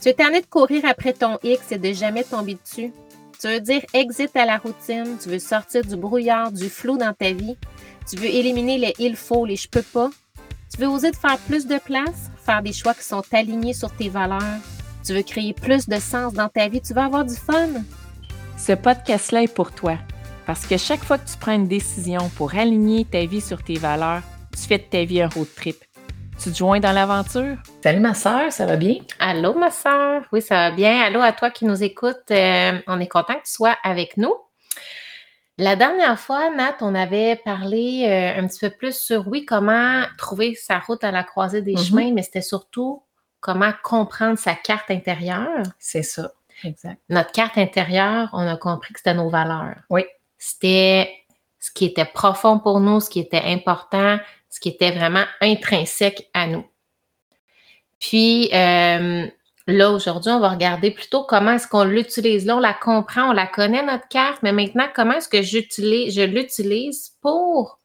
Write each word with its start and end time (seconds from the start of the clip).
Tu 0.00 0.08
es 0.08 0.14
tanné 0.14 0.40
de 0.40 0.46
courir 0.46 0.84
après 0.86 1.12
ton 1.12 1.38
X 1.42 1.72
et 1.72 1.78
de 1.78 1.92
jamais 1.92 2.24
tomber 2.24 2.54
dessus. 2.54 2.90
Tu 3.38 3.48
veux 3.48 3.60
dire 3.60 3.82
exit 3.92 4.34
à 4.34 4.46
la 4.46 4.56
routine, 4.56 5.18
tu 5.22 5.28
veux 5.28 5.38
sortir 5.38 5.84
du 5.84 5.96
brouillard, 5.96 6.52
du 6.52 6.70
flou 6.70 6.96
dans 6.96 7.12
ta 7.12 7.32
vie. 7.32 7.56
Tu 8.08 8.16
veux 8.16 8.26
éliminer 8.26 8.78
les 8.78 8.94
il 8.98 9.14
faut, 9.14 9.44
les 9.44 9.56
je 9.56 9.68
peux 9.68 9.82
pas. 9.82 10.10
Tu 10.72 10.80
veux 10.80 10.88
oser 10.88 11.10
de 11.10 11.16
faire 11.16 11.36
plus 11.38 11.66
de 11.66 11.78
place, 11.78 12.30
faire 12.44 12.62
des 12.62 12.72
choix 12.72 12.94
qui 12.94 13.04
sont 13.04 13.22
alignés 13.32 13.74
sur 13.74 13.94
tes 13.94 14.08
valeurs. 14.08 14.60
Tu 15.04 15.12
veux 15.12 15.22
créer 15.22 15.52
plus 15.52 15.86
de 15.86 15.98
sens 15.98 16.32
dans 16.32 16.48
ta 16.48 16.68
vie, 16.68 16.80
tu 16.80 16.94
veux 16.94 17.00
avoir 17.00 17.24
du 17.24 17.34
fun. 17.34 17.68
Ce 18.56 18.72
podcast-là 18.72 19.42
est 19.42 19.54
pour 19.54 19.72
toi. 19.72 19.98
Parce 20.46 20.66
que 20.66 20.78
chaque 20.78 21.04
fois 21.04 21.18
que 21.18 21.30
tu 21.30 21.36
prends 21.38 21.54
une 21.54 21.68
décision 21.68 22.30
pour 22.36 22.54
aligner 22.54 23.04
ta 23.04 23.24
vie 23.26 23.40
sur 23.40 23.62
tes 23.62 23.76
valeurs, 23.76 24.22
tu 24.52 24.62
fais 24.66 24.78
de 24.78 24.84
ta 24.84 25.04
vie 25.04 25.20
un 25.20 25.28
road 25.28 25.48
trip. 25.54 25.76
Tu 26.42 26.50
te 26.52 26.56
joins 26.56 26.80
dans 26.80 26.92
l'aventure? 26.92 27.56
Salut 27.82 28.00
ma 28.00 28.14
soeur, 28.14 28.50
ça 28.50 28.64
va 28.64 28.76
bien? 28.76 28.96
Allô 29.18 29.52
ma 29.54 29.70
soeur, 29.70 30.22
oui 30.32 30.40
ça 30.40 30.54
va 30.54 30.70
bien. 30.70 31.02
Allô 31.02 31.20
à 31.20 31.32
toi 31.32 31.50
qui 31.50 31.64
nous 31.66 31.82
écoute. 31.82 32.30
Euh, 32.30 32.78
on 32.86 32.98
est 33.00 33.08
content 33.08 33.34
que 33.34 33.44
tu 33.46 33.52
sois 33.52 33.76
avec 33.82 34.16
nous. 34.16 34.34
La 35.58 35.76
dernière 35.76 36.18
fois, 36.18 36.48
Nat, 36.50 36.76
on 36.80 36.94
avait 36.94 37.36
parlé 37.44 38.06
euh, 38.08 38.40
un 38.40 38.46
petit 38.46 38.60
peu 38.60 38.70
plus 38.70 38.96
sur, 38.98 39.28
oui, 39.28 39.44
comment 39.44 40.02
trouver 40.16 40.54
sa 40.54 40.78
route 40.78 41.04
à 41.04 41.10
la 41.10 41.22
croisée 41.24 41.60
des 41.60 41.74
Mhm. 41.74 41.78
chemins, 41.84 42.12
mais 42.14 42.22
c'était 42.22 42.40
surtout 42.40 43.02
comment 43.40 43.72
comprendre 43.82 44.38
sa 44.38 44.54
carte 44.54 44.90
intérieure. 44.90 45.62
C'est 45.78 46.02
ça, 46.02 46.32
exact. 46.64 46.98
Notre 47.10 47.32
carte 47.32 47.58
intérieure, 47.58 48.30
on 48.32 48.46
a 48.46 48.56
compris 48.56 48.94
que 48.94 49.00
c'était 49.00 49.12
nos 49.14 49.28
valeurs. 49.28 49.76
Oui. 49.90 50.04
C'était 50.38 51.12
ce 51.58 51.70
qui 51.70 51.84
était 51.84 52.06
profond 52.06 52.58
pour 52.58 52.80
nous, 52.80 53.00
ce 53.00 53.10
qui 53.10 53.20
était 53.20 53.42
important, 53.44 54.18
ce 54.50 54.60
qui 54.60 54.68
était 54.68 54.90
vraiment 54.90 55.24
intrinsèque 55.40 56.28
à 56.34 56.46
nous. 56.46 56.64
Puis 57.98 58.50
euh, 58.52 59.26
là, 59.66 59.90
aujourd'hui, 59.90 60.32
on 60.32 60.40
va 60.40 60.48
regarder 60.50 60.90
plutôt 60.90 61.24
comment 61.24 61.52
est-ce 61.52 61.68
qu'on 61.68 61.84
l'utilise. 61.84 62.46
Là, 62.46 62.56
on 62.56 62.60
la 62.60 62.74
comprend, 62.74 63.30
on 63.30 63.32
la 63.32 63.46
connaît, 63.46 63.84
notre 63.84 64.08
carte, 64.08 64.42
mais 64.42 64.52
maintenant, 64.52 64.88
comment 64.94 65.14
est-ce 65.14 65.28
que 65.28 65.42
j'utilise, 65.42 66.14
je 66.14 66.22
l'utilise 66.22 67.12
pour 67.20 67.78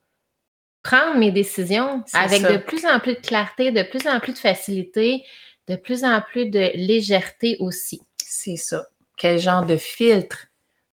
prendre 0.84 1.18
mes 1.18 1.32
décisions 1.32 2.04
avec 2.14 2.42
ça. 2.42 2.52
de 2.54 2.58
plus 2.58 2.86
en 2.86 3.00
plus 3.00 3.16
de 3.16 3.20
clarté, 3.20 3.72
de 3.72 3.84
plus 3.84 4.08
en 4.08 4.20
plus 4.20 4.34
de 4.34 4.38
facilité, 4.38 5.24
de 5.68 5.76
plus 5.76 6.04
en 6.04 6.22
plus 6.22 6.46
de 6.46 6.72
légèreté 6.76 7.58
aussi. 7.60 8.02
C'est 8.18 8.56
ça. 8.58 8.88
Quel 9.18 9.40
genre 9.40 9.66
de 9.66 9.78
filtre? 9.78 10.46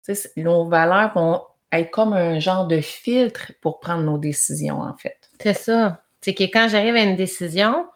Tu 0.04 0.14
sais, 0.14 0.14
c'est- 0.14 0.36
nos 0.41 0.66
valeurs 0.69 1.12
vont 1.14 1.42
être 1.73 1.91
comme 1.91 2.12
un 2.12 2.39
genre 2.39 2.67
de 2.67 2.81
filtre 2.81 3.53
pour 3.61 3.81
prendre 3.81 4.03
nos 4.03 4.19
décisions, 4.19 4.81
en 4.81 4.95
fait. 4.97 5.31
C'est 5.42 5.55
ça. 5.55 6.03
C'est 6.20 6.34
que 6.34 6.45
quand 6.45 6.69
j'arrive 6.69 6.95
à 6.95 7.03
une 7.03 7.17
décision, 7.17 7.87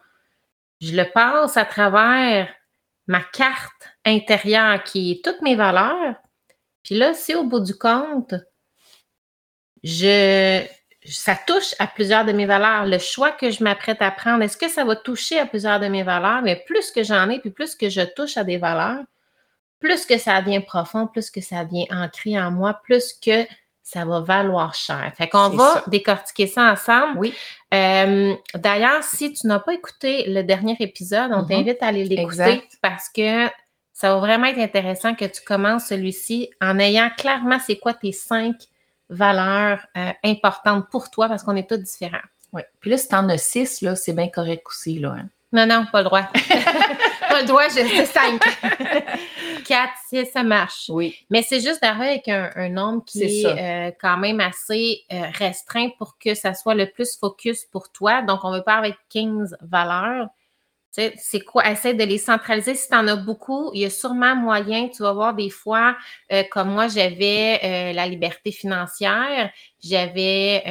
je 0.81 0.95
le 0.95 1.09
passe 1.11 1.57
à 1.57 1.65
travers 1.65 2.49
ma 3.07 3.21
carte 3.21 3.89
intérieure 4.05 4.83
qui 4.83 5.11
est 5.11 5.23
toutes 5.23 5.41
mes 5.41 5.55
valeurs. 5.55 6.15
Puis 6.83 6.95
là, 6.95 7.13
si 7.13 7.35
au 7.35 7.43
bout 7.43 7.59
du 7.59 7.75
compte, 7.75 8.35
je, 9.83 10.65
ça 11.05 11.35
touche 11.35 11.73
à 11.79 11.87
plusieurs 11.87 12.25
de 12.25 12.31
mes 12.31 12.45
valeurs, 12.45 12.85
le 12.85 12.97
choix 12.97 13.31
que 13.31 13.51
je 13.51 13.63
m'apprête 13.63 14.01
à 14.01 14.11
prendre, 14.11 14.43
est-ce 14.43 14.57
que 14.57 14.69
ça 14.69 14.83
va 14.83 14.95
toucher 14.95 15.39
à 15.39 15.45
plusieurs 15.45 15.79
de 15.79 15.87
mes 15.87 16.03
valeurs? 16.03 16.41
Mais 16.41 16.63
plus 16.65 16.91
que 16.91 17.03
j'en 17.03 17.29
ai, 17.29 17.39
puis 17.39 17.51
plus 17.51 17.75
que 17.75 17.89
je 17.89 18.01
touche 18.01 18.37
à 18.37 18.43
des 18.43 18.57
valeurs, 18.57 19.03
plus 19.79 20.05
que 20.05 20.17
ça 20.17 20.41
devient 20.41 20.59
profond, 20.59 21.07
plus 21.07 21.29
que 21.29 21.41
ça 21.41 21.63
devient 21.63 21.87
ancré 21.91 22.39
en 22.39 22.51
moi, 22.51 22.79
plus 22.83 23.13
que 23.13 23.45
ça 23.89 24.03
va 24.03 24.19
valoir 24.19 24.73
cher. 24.73 25.13
Fait 25.17 25.29
qu'on 25.29 25.47
va 25.49 25.75
ça. 25.75 25.83
décortiquer 25.87 26.45
ça 26.45 26.63
ensemble. 26.73 27.17
Oui. 27.19 27.33
Euh, 27.73 28.33
D'ailleurs, 28.53 29.01
si 29.01 29.31
tu 29.31 29.47
n'as 29.47 29.59
pas 29.59 29.73
écouté 29.73 30.25
le 30.27 30.41
dernier 30.43 30.75
épisode, 30.81 31.31
on 31.31 31.43
Mhm. 31.43 31.47
t'invite 31.47 31.81
à 31.81 31.87
aller 31.87 32.03
l'écouter 32.03 32.67
parce 32.81 33.07
que 33.07 33.47
ça 33.93 34.13
va 34.13 34.19
vraiment 34.19 34.47
être 34.47 34.59
intéressant 34.59 35.15
que 35.15 35.23
tu 35.23 35.41
commences 35.41 35.85
celui-ci 35.85 36.49
en 36.61 36.77
ayant 36.79 37.09
clairement 37.17 37.59
c'est 37.65 37.77
quoi 37.77 37.93
tes 37.93 38.11
cinq 38.11 38.55
valeurs 39.09 39.79
euh, 39.95 40.11
importantes 40.25 40.89
pour 40.91 41.09
toi 41.09 41.29
parce 41.29 41.43
qu'on 41.43 41.55
est 41.55 41.69
tous 41.69 41.77
différents. 41.77 42.17
Oui. 42.51 42.63
Puis 42.81 42.89
là, 42.91 42.97
si 42.97 43.07
t'en 43.07 43.27
as 43.29 43.37
six, 43.37 43.79
là, 43.81 43.95
c'est 43.95 44.11
bien 44.13 44.27
correct 44.27 44.63
aussi, 44.67 44.99
là. 44.99 45.15
hein. 45.17 45.29
Non, 45.53 45.65
non, 45.65 45.85
pas 45.89 45.99
le 45.99 46.03
droit. 46.05 46.23
pas 47.29 47.41
le 47.41 47.47
droit, 47.47 47.69
je 47.69 47.75
sais 47.87 48.05
cinq. 48.05 48.41
Quatre, 49.65 49.93
six, 50.09 50.25
ça 50.25 50.43
marche. 50.43 50.89
Oui. 50.89 51.15
Mais 51.29 51.41
c'est 51.41 51.59
juste 51.59 51.81
d'arriver 51.81 52.09
avec 52.09 52.27
un, 52.27 52.51
un 52.55 52.69
nombre 52.69 53.03
qui 53.05 53.23
est, 53.23 53.45
euh, 53.45 53.91
quand 53.99 54.17
même 54.17 54.39
assez 54.39 55.03
euh, 55.11 55.23
restreint 55.33 55.89
pour 55.97 56.17
que 56.17 56.33
ça 56.33 56.53
soit 56.53 56.75
le 56.75 56.89
plus 56.89 57.17
focus 57.17 57.65
pour 57.65 57.91
toi. 57.91 58.21
Donc, 58.21 58.41
on 58.43 58.51
veut 58.51 58.63
pas 58.63 58.75
avec 58.75 58.95
15 59.09 59.57
valeurs. 59.61 60.27
C'est 60.91 61.41
quoi? 61.41 61.69
Essaie 61.69 61.93
de 61.93 62.03
les 62.03 62.17
centraliser. 62.17 62.73
Si 62.73 62.89
tu 62.89 62.95
en 62.95 63.07
as 63.07 63.15
beaucoup, 63.15 63.69
il 63.75 63.81
y 63.81 63.85
a 63.85 63.89
sûrement 63.91 64.35
moyen. 64.35 64.89
Tu 64.89 65.03
vas 65.03 65.13
voir 65.13 65.35
des 65.35 65.51
fois, 65.51 65.95
euh, 66.31 66.41
comme 66.49 66.71
moi, 66.71 66.87
j'avais 66.87 67.93
la 67.93 68.07
liberté 68.07 68.51
financière, 68.51 69.51
j'avais 69.83 70.63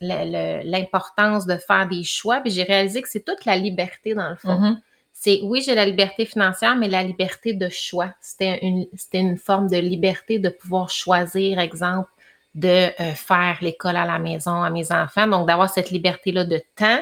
l'importance 0.00 1.44
de 1.44 1.58
faire 1.58 1.86
des 1.88 2.04
choix, 2.04 2.40
puis 2.40 2.50
j'ai 2.50 2.62
réalisé 2.62 3.02
que 3.02 3.08
c'est 3.10 3.24
toute 3.24 3.44
la 3.44 3.56
liberté 3.56 4.14
dans 4.14 4.30
le 4.30 4.36
fond 4.36 4.58
Mhm. 4.58 4.80
C'est 5.20 5.40
oui, 5.42 5.62
j'ai 5.62 5.74
la 5.74 5.84
liberté 5.84 6.24
financière, 6.24 6.76
mais 6.76 6.88
la 6.88 7.02
liberté 7.02 7.52
de 7.52 7.68
choix. 7.68 8.14
C'était 8.20 8.60
une, 8.62 8.86
c'était 8.96 9.18
une 9.18 9.36
forme 9.36 9.68
de 9.68 9.76
liberté 9.76 10.38
de 10.38 10.48
pouvoir 10.48 10.90
choisir, 10.90 11.58
exemple, 11.58 12.08
de 12.54 12.68
euh, 13.00 13.14
faire 13.14 13.58
l'école 13.60 13.96
à 13.96 14.04
la 14.06 14.20
maison 14.20 14.62
à 14.62 14.70
mes 14.70 14.92
enfants. 14.92 15.26
Donc, 15.26 15.48
d'avoir 15.48 15.70
cette 15.70 15.90
liberté-là 15.90 16.44
de 16.44 16.62
temps 16.76 17.00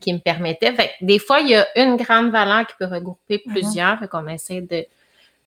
qui 0.00 0.14
me 0.14 0.18
permettait. 0.18 0.72
Fait 0.72 0.92
des 1.02 1.18
fois, 1.18 1.40
il 1.40 1.48
y 1.50 1.54
a 1.54 1.66
une 1.76 1.96
grande 1.96 2.30
valeur 2.30 2.66
qui 2.66 2.74
peut 2.78 2.86
regrouper 2.86 3.42
Mhm. 3.44 3.52
plusieurs. 3.52 3.98
Fait 3.98 4.08
qu'on 4.08 4.26
essaie 4.28 4.62
de 4.62 4.86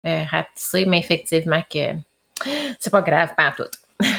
euh, 0.05 0.23
rapetisser, 0.29 0.85
mais 0.85 0.99
effectivement 0.99 1.63
que 1.67 1.95
c'est 2.79 2.91
pas 2.91 3.01
grave, 3.01 3.33
pas 3.35 3.51
tout. 3.57 3.63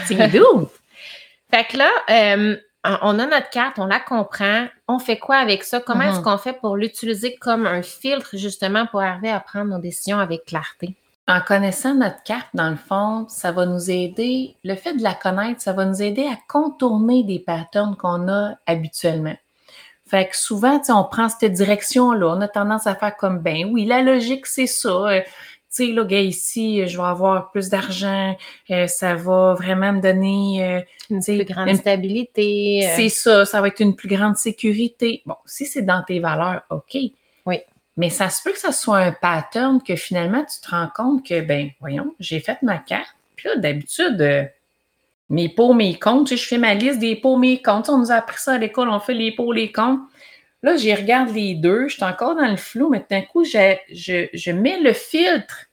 C'est 0.07 0.29
doux. 0.29 0.69
Fait 1.53 1.65
que 1.65 1.77
là, 1.77 1.91
euh, 2.11 2.57
on 3.03 3.19
a 3.19 3.27
notre 3.27 3.51
carte, 3.51 3.79
on 3.79 3.87
la 3.87 4.01
comprend. 4.01 4.67
On 4.89 4.99
fait 4.99 5.19
quoi 5.19 5.37
avec 5.37 5.65
ça? 5.65 5.81
Comment 5.81 6.05
Mhm. 6.05 6.11
est-ce 6.11 6.21
qu'on 6.21 6.39
fait 6.39 6.55
pour 6.61 6.77
l'utiliser 6.77 7.37
comme 7.37 7.67
un 7.67 7.83
filtre, 7.83 8.31
justement, 8.37 8.87
pour 8.87 9.01
arriver 9.01 9.31
à 9.31 9.41
prendre 9.41 9.71
nos 9.71 9.79
décisions 9.79 10.19
avec 10.19 10.45
clarté? 10.45 10.95
En 11.29 11.41
connaissant 11.41 11.95
notre 11.95 12.23
carte, 12.23 12.47
dans 12.55 12.71
le 12.71 12.77
fond, 12.77 13.27
ça 13.29 13.51
va 13.51 13.67
nous 13.67 13.91
aider, 13.91 14.55
le 14.63 14.77
fait 14.77 14.95
de 14.95 15.03
la 15.03 15.13
connaître, 15.15 15.61
ça 15.61 15.73
va 15.73 15.85
nous 15.85 16.01
aider 16.01 16.25
à 16.27 16.37
contourner 16.49 17.25
des 17.25 17.41
patterns 17.41 17.97
qu'on 17.97 18.29
a 18.29 18.55
habituellement. 18.67 19.35
Fait 20.09 20.29
que 20.29 20.37
souvent, 20.37 20.79
tu 20.79 20.85
sais, 20.85 20.93
on 20.93 21.03
prend 21.03 21.29
cette 21.29 21.53
direction-là, 21.53 22.29
on 22.29 22.41
a 22.41 22.47
tendance 22.47 22.87
à 22.87 22.95
faire 22.95 23.17
comme, 23.17 23.41
ben 23.41 23.69
oui, 23.73 23.87
la 23.87 24.03
logique, 24.03 24.47
c'est 24.47 24.69
ça. 24.69 25.07
Tu 25.77 25.87
sais, 25.89 25.93
là, 25.93 26.05
gars, 26.05 26.21
ici, 26.21 26.87
je 26.87 26.97
vais 26.97 27.03
avoir 27.05 27.51
plus 27.51 27.69
d'argent, 27.69 28.37
euh, 28.71 28.87
ça 28.87 29.15
va 29.15 29.55
vraiment 29.55 29.93
me 29.93 30.01
donner, 30.01 30.65
euh, 30.65 30.81
Une 31.11 31.21
plus 31.23 31.45
grande 31.45 31.69
une- 31.69 31.77
stabilité. 31.77 32.81
euh, 32.87 32.93
c'est 32.97 33.09
ça, 33.09 33.45
ça 33.45 33.61
va 33.61 33.69
être 33.69 33.81
une 33.81 33.95
plus 33.95 34.09
grande 34.09 34.37
sécurité. 34.37 35.23
Bon, 35.27 35.37
si 35.45 35.67
c'est 35.67 35.83
dans 35.83 36.03
tes 36.03 36.19
valeurs, 36.21 36.63
OK. 36.71 36.97
Oui. 37.47 37.61
Mais 37.99 38.11
ça 38.11 38.29
se 38.31 38.43
peut 38.43 38.53
que 38.53 38.59
ça 38.59 38.73
soit 38.73 38.99
un 38.99 39.13
pattern 39.13 39.81
que 39.83 39.97
finalement, 39.97 40.45
tu 40.45 40.61
te 40.61 40.71
rends 40.75 40.89
compte 40.95 41.27
que, 41.27 41.41
ben, 41.41 41.71
voyons, 41.81 42.15
j'ai 42.21 42.41
fait 42.41 42.61
ma 42.63 42.79
carte. 42.79 43.15
Puis 43.37 43.49
là, 43.49 43.57
d'habitude, 43.57 44.21
euh, 44.21 44.45
mes 45.29 45.49
pots, 45.49 45.73
mes 45.75 45.99
comptes, 45.99 46.29
tu 46.29 46.37
sais, 46.37 46.43
je 46.43 46.49
fais 46.49 46.59
ma 46.59 46.75
liste 46.75 46.99
des 47.01 47.17
pots, 47.17 47.37
mes 47.37 47.61
comptes. 47.61 47.85
Tu 47.85 47.91
sais, 47.91 47.93
On 47.93 47.99
nous 47.99 48.13
a 48.13 48.17
appris 48.17 48.39
ça 48.39 48.53
à 48.53 48.59
l'école, 48.59 48.89
on 48.91 49.01
fait 49.01 49.15
les 49.15 49.33
pots, 49.33 49.53
les 49.53 49.73
comptes. 49.73 50.01
Là, 50.63 50.77
j'y 50.77 50.95
regarde 50.95 51.31
les 51.35 51.55
deux, 51.55 51.89
je 51.89 51.95
suis 51.95 52.05
encore 52.05 52.35
dans 52.35 52.51
le 52.51 52.57
flou, 52.57 52.89
mais 52.89 53.05
d'un 53.09 53.23
coup, 53.23 53.45
je, 53.45 53.77
je, 53.93 54.27
je 54.33 54.51
mets 54.51 54.81
le 54.81 54.93
filtre 54.93 55.67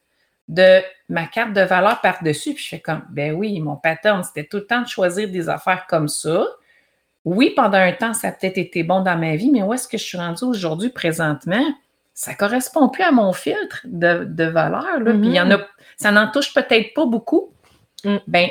de 0.47 0.81
ma 1.09 1.25
carte 1.25 1.53
de 1.53 1.61
valeur 1.61 2.01
par-dessus, 2.01 2.53
puis 2.53 2.63
je 2.63 2.69
fais 2.69 2.79
comme, 2.79 3.03
ben 3.09 3.33
oui, 3.33 3.59
mon 3.59 3.75
pattern, 3.75 4.23
c'était 4.23 4.45
tout 4.45 4.57
le 4.57 4.65
temps 4.65 4.81
de 4.81 4.87
choisir 4.87 5.29
des 5.29 5.49
affaires 5.49 5.87
comme 5.87 6.07
ça. 6.07 6.45
Oui, 7.25 7.53
pendant 7.55 7.77
un 7.77 7.93
temps, 7.93 8.13
ça 8.13 8.27
a 8.27 8.31
peut-être 8.31 8.57
été 8.57 8.83
bon 8.83 9.01
dans 9.01 9.17
ma 9.17 9.35
vie, 9.35 9.49
mais 9.49 9.63
où 9.63 9.73
est-ce 9.73 9.87
que 9.87 9.97
je 9.97 10.03
suis 10.03 10.17
rendue 10.17 10.43
aujourd'hui, 10.43 10.89
présentement? 10.89 11.63
Ça 12.13 12.35
correspond 12.35 12.89
plus 12.89 13.03
à 13.03 13.11
mon 13.11 13.31
filtre 13.33 13.81
de, 13.85 14.25
de 14.25 14.43
valeur. 14.43 14.99
Là. 14.99 15.11
Puis 15.13 15.27
il 15.27 15.33
y 15.33 15.41
en 15.41 15.49
a, 15.49 15.59
ça 15.97 16.11
n'en 16.11 16.29
touche 16.29 16.53
peut-être 16.53 16.93
pas 16.93 17.05
beaucoup. 17.05 17.53
Mm. 18.03 18.17
Ben, 18.27 18.49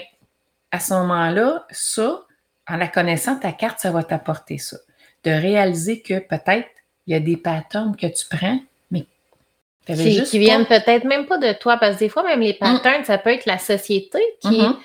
à 0.70 0.81
ce 0.81 0.94
moment-là, 0.94 1.67
ça, 1.70 2.23
en 2.67 2.76
la 2.76 2.88
connaissant, 2.88 3.38
ta 3.38 3.52
carte, 3.52 3.78
ça 3.78 3.90
va 3.90 4.02
t'apporter 4.02 4.58
ça. 4.58 4.78
De 5.25 5.31
réaliser 5.31 6.01
que 6.03 6.19
peut-être 6.19 6.69
il 7.07 7.13
y 7.13 7.17
a 7.17 7.21
des 7.21 7.37
patterns 7.37 7.97
que 7.97 8.07
tu 8.07 8.27
prends, 8.31 8.59
mais 8.91 9.05
qui, 9.87 10.13
juste 10.13 10.31
qui 10.31 10.39
pas- 10.39 10.45
viennent 10.45 10.67
peut-être 10.67 11.05
même 11.05 11.27
pas 11.27 11.39
de 11.39 11.53
toi, 11.53 11.77
parce 11.77 11.95
que 11.95 12.01
des 12.01 12.09
fois, 12.09 12.23
même 12.23 12.41
les 12.41 12.55
patterns, 12.55 13.05
ça 13.05 13.19
peut 13.19 13.31
être 13.31 13.47
la 13.47 13.59
société 13.59 14.21
qui, 14.41 14.61
Mhm. 14.63 14.77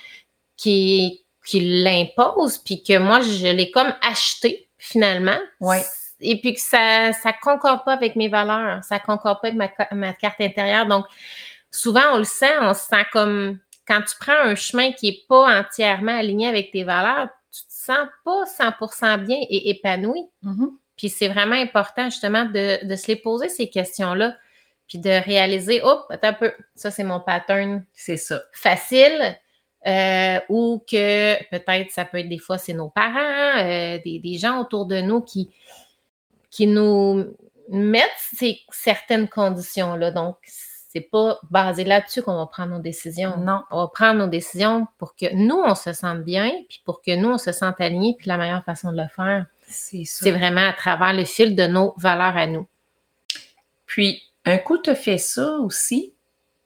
qui, 0.56 1.24
qui 1.46 1.60
l'impose, 1.84 2.58
puis 2.58 2.84
que 2.84 2.98
moi, 2.98 3.22
je 3.22 3.48
l'ai 3.48 3.72
comme 3.72 3.94
acheté 4.02 4.68
finalement. 4.78 5.38
Ouais. 5.60 5.84
Et 6.20 6.40
puis 6.42 6.56
que 6.56 6.60
ça 6.62 7.14
ça 7.14 7.32
concorde 7.34 7.84
pas 7.86 7.94
avec 7.94 8.16
mes 8.16 8.28
valeurs, 8.28 8.84
ça 8.84 9.00
concorde 9.00 9.40
pas 9.42 9.50
avec 9.50 9.58
ma, 9.58 9.96
ma 9.96 10.14
carte 10.14 10.42
intérieure. 10.42 10.88
Donc, 10.88 11.06
souvent, 11.72 12.02
on 12.14 12.18
le 12.18 12.24
sent, 12.24 12.54
on 12.62 12.74
se 12.74 12.82
sent 12.88 13.06
comme 13.14 13.60
quand 13.88 14.02
tu 14.02 14.16
prends 14.20 14.40
un 14.44 14.56
chemin 14.56 14.92
qui 14.94 15.08
est 15.10 15.28
pas 15.30 15.60
entièrement 15.60 16.18
aligné 16.18 16.48
avec 16.48 16.72
tes 16.72 16.84
valeurs, 16.84 17.30
sens 17.88 18.08
pas 18.26 18.44
100% 18.46 19.26
bien 19.26 19.38
et 19.50 19.70
épanoui. 19.70 20.22
Mhm. 20.44 20.72
Puis 20.98 21.10
c'est 21.10 21.28
vraiment 21.28 21.56
important 21.56 22.06
justement 22.10 22.46
de, 22.46 22.86
de 22.86 22.96
se 22.96 23.08
les 23.08 23.16
poser 23.16 23.50
ces 23.50 23.70
questions-là. 23.70 24.36
puis 24.88 25.00
de 25.00 25.10
réaliser, 25.10 25.82
hop, 25.84 26.06
attends 26.10 26.30
un 26.30 26.34
peu, 26.34 26.54
ça 26.76 26.92
c'est 26.92 27.04
mon 27.04 27.20
pattern 27.20 27.86
C'est 27.94 28.18
ça. 28.18 28.42
facile, 28.54 29.38
euh, 29.86 30.40
ou 30.50 30.82
que 30.90 31.38
peut-être 31.50 31.92
ça 31.92 32.06
peut 32.06 32.20
être 32.20 32.30
des 32.30 32.40
fois 32.40 32.58
c'est 32.58 32.74
nos 32.74 32.90
parents, 32.90 33.60
euh, 33.60 34.00
des, 34.04 34.20
des 34.20 34.38
gens 34.38 34.60
autour 34.62 34.86
de 34.86 35.02
nous 35.02 35.22
qui, 35.22 35.50
qui 36.50 36.68
nous 36.68 37.36
mettent 37.70 38.10
ces 38.34 38.60
certaines 38.72 39.28
conditions-là. 39.28 40.12
Donc, 40.12 40.38
c'est 40.98 41.10
pas 41.10 41.40
basé 41.50 41.84
là-dessus 41.84 42.22
qu'on 42.24 42.38
va 42.38 42.48
prendre 42.48 42.72
nos 42.72 42.80
décisions. 42.80 43.38
Non. 43.38 43.64
On 43.72 43.78
va 43.78 43.88
prendre 43.88 44.20
nos 44.20 44.28
décisions 44.28 44.88
pour 44.98 45.16
que 45.16 45.34
nous, 45.34 45.56
on 45.56 45.76
se 45.76 45.94
sente 45.94 46.24
bien, 46.24 46.52
puis 46.68 46.82
pour 46.86 47.02
que 47.02 47.16
nous, 47.16 47.30
on 47.30 47.38
se 47.38 47.52
sente 47.52 47.80
alignés, 47.80 48.16
puis 48.18 48.28
la 48.28 48.38
meilleure 48.38 48.64
façon 48.64 48.92
de 48.92 48.98
le 48.98 49.08
faire, 49.16 49.46
C'est 49.68 50.32
vraiment 50.32 50.68
à 50.68 50.74
travers 50.74 51.14
le 51.14 51.26
fil 51.26 51.56
de 51.56 51.68
nos 51.68 51.94
valeurs 51.98 52.38
à 52.38 52.48
nous. 52.48 52.68
Puis, 53.86 54.24
un 54.46 54.58
coup, 54.58 54.78
tu 54.78 54.96
fait 54.96 55.18
ça 55.18 55.58
aussi, 55.58 56.14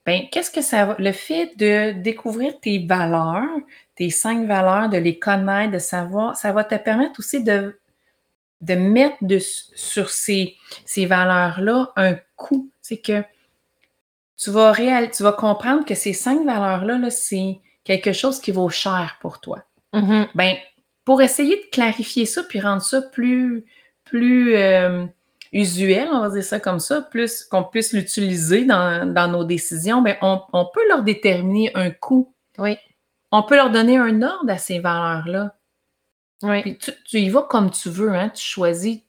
ben, 0.05 0.27
qu'est-ce 0.31 0.51
que 0.51 0.61
ça 0.61 0.85
va? 0.85 0.95
Le 0.97 1.11
fait 1.11 1.51
de 1.57 1.91
découvrir 1.91 2.59
tes 2.59 2.85
valeurs, 2.85 3.59
tes 3.95 4.09
cinq 4.09 4.47
valeurs, 4.47 4.89
de 4.89 4.97
les 4.97 5.19
connaître, 5.19 5.73
de 5.73 5.79
savoir, 5.79 6.35
ça 6.37 6.51
va 6.51 6.63
te 6.63 6.75
permettre 6.75 7.19
aussi 7.19 7.43
de, 7.43 7.79
de 8.61 8.75
mettre 8.75 9.17
de- 9.21 9.39
sur 9.39 10.09
ces, 10.09 10.55
ces 10.85 11.05
valeurs-là 11.05 11.91
un 11.95 12.15
coup. 12.35 12.69
C'est 12.81 12.97
que 12.97 13.23
tu 14.41 14.49
vas, 14.49 14.71
réal- 14.71 15.11
tu 15.11 15.23
vas 15.23 15.33
comprendre 15.33 15.85
que 15.85 15.93
ces 15.95 16.13
cinq 16.13 16.45
valeurs-là, 16.45 16.97
là, 16.97 17.09
c'est 17.09 17.59
quelque 17.83 18.13
chose 18.13 18.39
qui 18.39 18.51
vaut 18.51 18.69
cher 18.69 19.17
pour 19.21 19.39
toi. 19.39 19.63
Mhm. 19.93 20.27
Ben, 20.35 20.55
pour 21.05 21.21
essayer 21.21 21.57
de 21.57 21.69
clarifier 21.71 22.25
ça 22.25 22.43
puis 22.43 22.59
rendre 22.59 22.81
ça 22.81 23.01
plus, 23.01 23.65
plus 24.03 24.55
euh, 24.55 25.05
usuel, 25.51 26.07
on 26.11 26.21
va 26.21 26.29
dire 26.29 26.43
ça 26.43 26.59
comme 26.59 26.79
ça, 26.79 27.01
plus 27.01 27.43
qu'on 27.43 27.63
puisse 27.63 27.91
l'utiliser 27.93 28.65
dans, 28.65 29.11
dans 29.13 29.27
nos 29.27 29.43
décisions, 29.43 30.01
ben, 30.01 30.15
on, 30.21 30.41
on 30.53 30.65
peut 30.73 30.87
leur 30.87 31.03
déterminer 31.03 31.71
un 31.75 31.91
coût. 31.91 32.33
Oui. 32.57 32.77
On 33.31 33.43
peut 33.43 33.55
leur 33.55 33.69
donner 33.69 33.97
un 33.97 34.21
ordre 34.21 34.51
à 34.51 34.57
ces 34.57 34.79
valeurs-là. 34.79 35.55
Oui. 36.43 36.61
Puis 36.61 36.77
tu, 36.77 36.91
tu 37.05 37.17
y 37.19 37.29
vas 37.29 37.43
comme 37.43 37.69
tu 37.71 37.89
veux, 37.89 38.13
hein, 38.13 38.29
tu 38.29 38.43
choisis. 38.43 39.01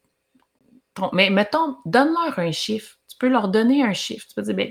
ton- 0.94 1.10
mais 1.12 1.30
mettons, 1.30 1.76
donne-leur 1.86 2.38
un 2.38 2.52
chiffre. 2.52 2.98
Tu 3.08 3.16
peux 3.18 3.28
leur 3.28 3.48
donner 3.48 3.82
un 3.82 3.94
chiffre. 3.94 4.26
Tu 4.28 4.34
peux 4.34 4.42
dire, 4.42 4.54
ben, 4.54 4.70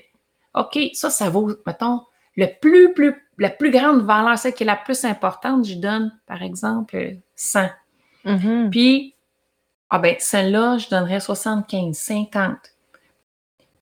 OK, 0.55 0.77
ça, 0.93 1.09
ça 1.09 1.29
vaut, 1.29 1.51
mettons, 1.65 2.01
le 2.37 2.47
plus, 2.61 2.93
plus, 2.93 3.15
la 3.37 3.49
plus 3.49 3.71
grande 3.71 4.01
valeur, 4.03 4.37
celle 4.37 4.53
qui 4.53 4.63
est 4.63 4.65
la 4.65 4.75
plus 4.75 5.03
importante, 5.05 5.65
je 5.65 5.75
donne, 5.75 6.17
par 6.27 6.41
exemple, 6.43 7.17
100. 7.35 7.69
Mhm. 8.25 8.69
Puis, 8.69 9.15
ah 9.89 9.99
ben, 9.99 10.15
celle-là, 10.19 10.77
je 10.77 10.89
donnerais 10.89 11.19
75, 11.19 11.97
50. 11.97 12.57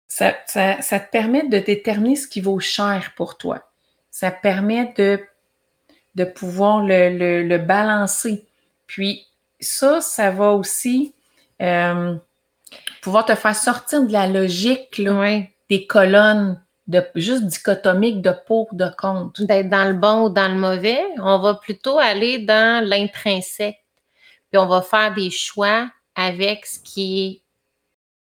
Ça, 0.07 0.35
ça, 0.47 0.81
ça 0.81 0.99
te 0.99 1.09
permet 1.11 1.47
de 1.47 1.59
déterminer 1.59 2.15
ce 2.15 2.27
qui 2.27 2.41
vaut 2.41 2.59
cher 2.59 3.13
pour 3.15 3.37
toi. 3.37 3.69
Ça 4.09 4.31
permet 4.31 4.93
de, 4.97 5.19
de 6.15 6.23
pouvoir 6.25 6.81
le, 6.83 7.09
le- 7.15 7.43
le 7.47 7.57
balancer. 7.59 8.45
Puis, 8.87 9.27
ça, 9.59 10.01
ça 10.01 10.31
va 10.31 10.53
aussi 10.53 11.13
euh, 11.61 12.15
pouvoir 13.01 13.25
te 13.25 13.35
faire 13.35 13.55
sortir 13.55 14.03
de 14.03 14.11
la 14.11 14.27
logique 14.27 14.97
là, 14.97 15.13
Oui. 15.19 15.49
Des 15.69 15.85
colonnes 15.87 16.61
de, 16.87 17.03
juste 17.15 17.45
dichotomiques 17.45 18.21
de 18.21 18.33
pour, 18.47 18.67
de 18.73 18.89
contre. 18.97 19.43
D'être 19.43 19.69
dans 19.69 19.87
le 19.87 19.93
bon 19.93 20.25
ou 20.25 20.29
dans 20.29 20.51
le 20.51 20.59
mauvais, 20.59 21.01
on 21.19 21.37
va 21.37 21.53
plutôt 21.53 21.99
aller 21.99 22.39
dans 22.39 22.83
l'intrinsèque. 22.83 23.77
Puis 24.51 24.57
on 24.57 24.65
va 24.65 24.81
faire 24.81 25.13
des 25.13 25.29
choix 25.29 25.89
avec 26.15 26.65
ce 26.65 26.79
qui 26.79 27.25
est 27.25 27.41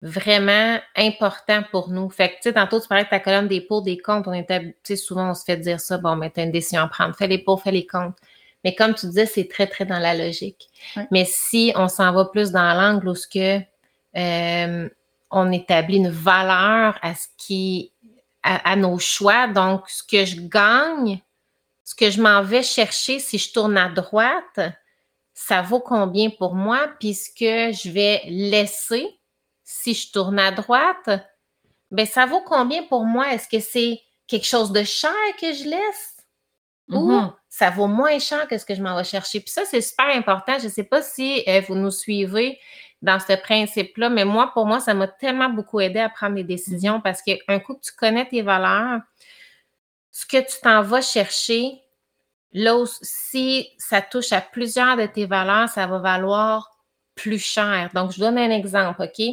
vraiment 0.07 0.79
important 0.95 1.63
pour 1.71 1.89
nous. 1.89 2.09
Fait 2.09 2.29
que, 2.29 2.35
tu 2.35 2.41
sais, 2.43 2.53
tantôt, 2.53 2.79
tu 2.79 2.87
parlais 2.87 3.03
de 3.03 3.09
ta 3.09 3.19
colonne 3.19 3.47
des 3.47 3.61
pour, 3.61 3.81
des 3.81 3.97
contre. 3.97 4.29
On 4.29 4.33
était, 4.33 4.61
tu 4.61 4.75
sais, 4.83 4.95
souvent, 4.95 5.31
on 5.31 5.33
se 5.33 5.43
fait 5.43 5.57
dire 5.57 5.79
ça. 5.79 5.97
Bon, 5.97 6.15
mais 6.15 6.29
t'as 6.29 6.43
une 6.43 6.51
décision 6.51 6.81
à 6.81 6.87
prendre. 6.87 7.15
Fais 7.15 7.27
les 7.27 7.39
pour, 7.39 7.61
fais 7.61 7.71
les 7.71 7.87
contre. 7.87 8.15
Mais 8.63 8.75
comme 8.75 8.93
tu 8.93 9.07
disais, 9.07 9.25
c'est 9.25 9.47
très, 9.47 9.65
très 9.65 9.85
dans 9.85 9.97
la 9.97 10.13
logique. 10.13 10.69
Ouais. 10.95 11.07
Mais 11.09 11.25
si 11.25 11.73
on 11.75 11.87
s'en 11.87 12.11
va 12.13 12.25
plus 12.25 12.51
dans 12.51 12.73
l'angle 12.73 13.09
où 13.09 13.15
ce 13.15 13.27
que, 13.27 13.59
euh, 14.17 14.89
on 15.31 15.51
établit 15.51 15.97
une 15.97 16.09
valeur 16.09 16.97
à 17.01 17.15
ce 17.15 17.27
qui, 17.37 17.93
à, 18.43 18.71
à 18.71 18.75
nos 18.75 18.99
choix. 18.99 19.47
Donc, 19.47 19.89
ce 19.89 20.03
que 20.03 20.25
je 20.25 20.39
gagne, 20.41 21.21
ce 21.83 21.95
que 21.95 22.09
je 22.09 22.21
m'en 22.21 22.41
vais 22.43 22.63
chercher 22.63 23.19
si 23.19 23.37
je 23.37 23.51
tourne 23.51 23.77
à 23.77 23.89
droite, 23.89 24.59
ça 25.33 25.61
vaut 25.61 25.79
combien 25.79 26.29
pour 26.29 26.55
moi? 26.55 26.89
Puis 26.99 27.13
ce 27.15 27.29
que 27.29 27.71
je 27.75 27.89
vais 27.89 28.21
laisser 28.27 29.07
si 29.63 29.93
je 29.93 30.11
tourne 30.11 30.37
à 30.39 30.51
droite, 30.51 31.09
ben 31.89 32.05
ça 32.05 32.25
vaut 32.25 32.41
combien 32.45 32.83
pour 32.83 33.05
moi? 33.05 33.33
Est-ce 33.33 33.47
que 33.47 33.59
c'est 33.59 33.99
quelque 34.27 34.47
chose 34.47 34.71
de 34.71 34.83
cher 34.83 35.11
que 35.39 35.53
je 35.53 35.63
laisse? 35.65 36.17
Ou 36.89 37.11
Mhm. 37.11 37.33
ça 37.49 37.69
vaut 37.69 37.87
moins 37.87 38.19
cher 38.19 38.47
que 38.47 38.57
ce 38.57 38.65
que 38.65 38.75
je 38.75 38.81
m'en 38.81 38.95
vais 38.97 39.03
chercher? 39.03 39.39
Puis 39.39 39.51
ça, 39.51 39.65
c'est 39.65 39.81
super 39.81 40.07
important. 40.15 40.59
Je 40.59 40.65
ne 40.65 40.71
sais 40.71 40.83
pas 40.83 41.01
si 41.01 41.43
euh, 41.47 41.61
vous 41.67 41.75
nous 41.75 41.91
suivez 41.91 42.59
dans 43.01 43.19
ce 43.19 43.33
principe-là, 43.33 44.09
mais 44.09 44.25
moi, 44.25 44.51
pour 44.53 44.65
moi, 44.65 44.79
ça 44.79 44.93
m'a 44.93 45.07
tellement 45.07 45.49
beaucoup 45.49 45.79
aidé 45.79 45.99
à 45.99 46.09
prendre 46.09 46.35
des 46.35 46.43
décisions 46.43 47.01
parce 47.01 47.21
qu'un 47.21 47.59
coup 47.59 47.75
que 47.75 47.81
tu 47.81 47.91
connais 47.93 48.27
tes 48.27 48.41
valeurs, 48.41 49.01
ce 50.11 50.25
que 50.25 50.37
tu 50.37 50.61
t'en 50.61 50.81
vas 50.81 51.01
chercher, 51.01 51.81
là, 52.53 52.83
si 53.01 53.69
ça 53.77 54.01
touche 54.01 54.31
à 54.33 54.41
plusieurs 54.41 54.97
de 54.97 55.05
tes 55.05 55.25
valeurs, 55.25 55.69
ça 55.69 55.87
va 55.87 55.99
valoir 55.99 56.71
plus 57.15 57.39
cher. 57.39 57.89
Donc, 57.93 58.11
je 58.11 58.19
donne 58.19 58.37
un 58.37 58.51
exemple, 58.51 59.03
OK? 59.03 59.25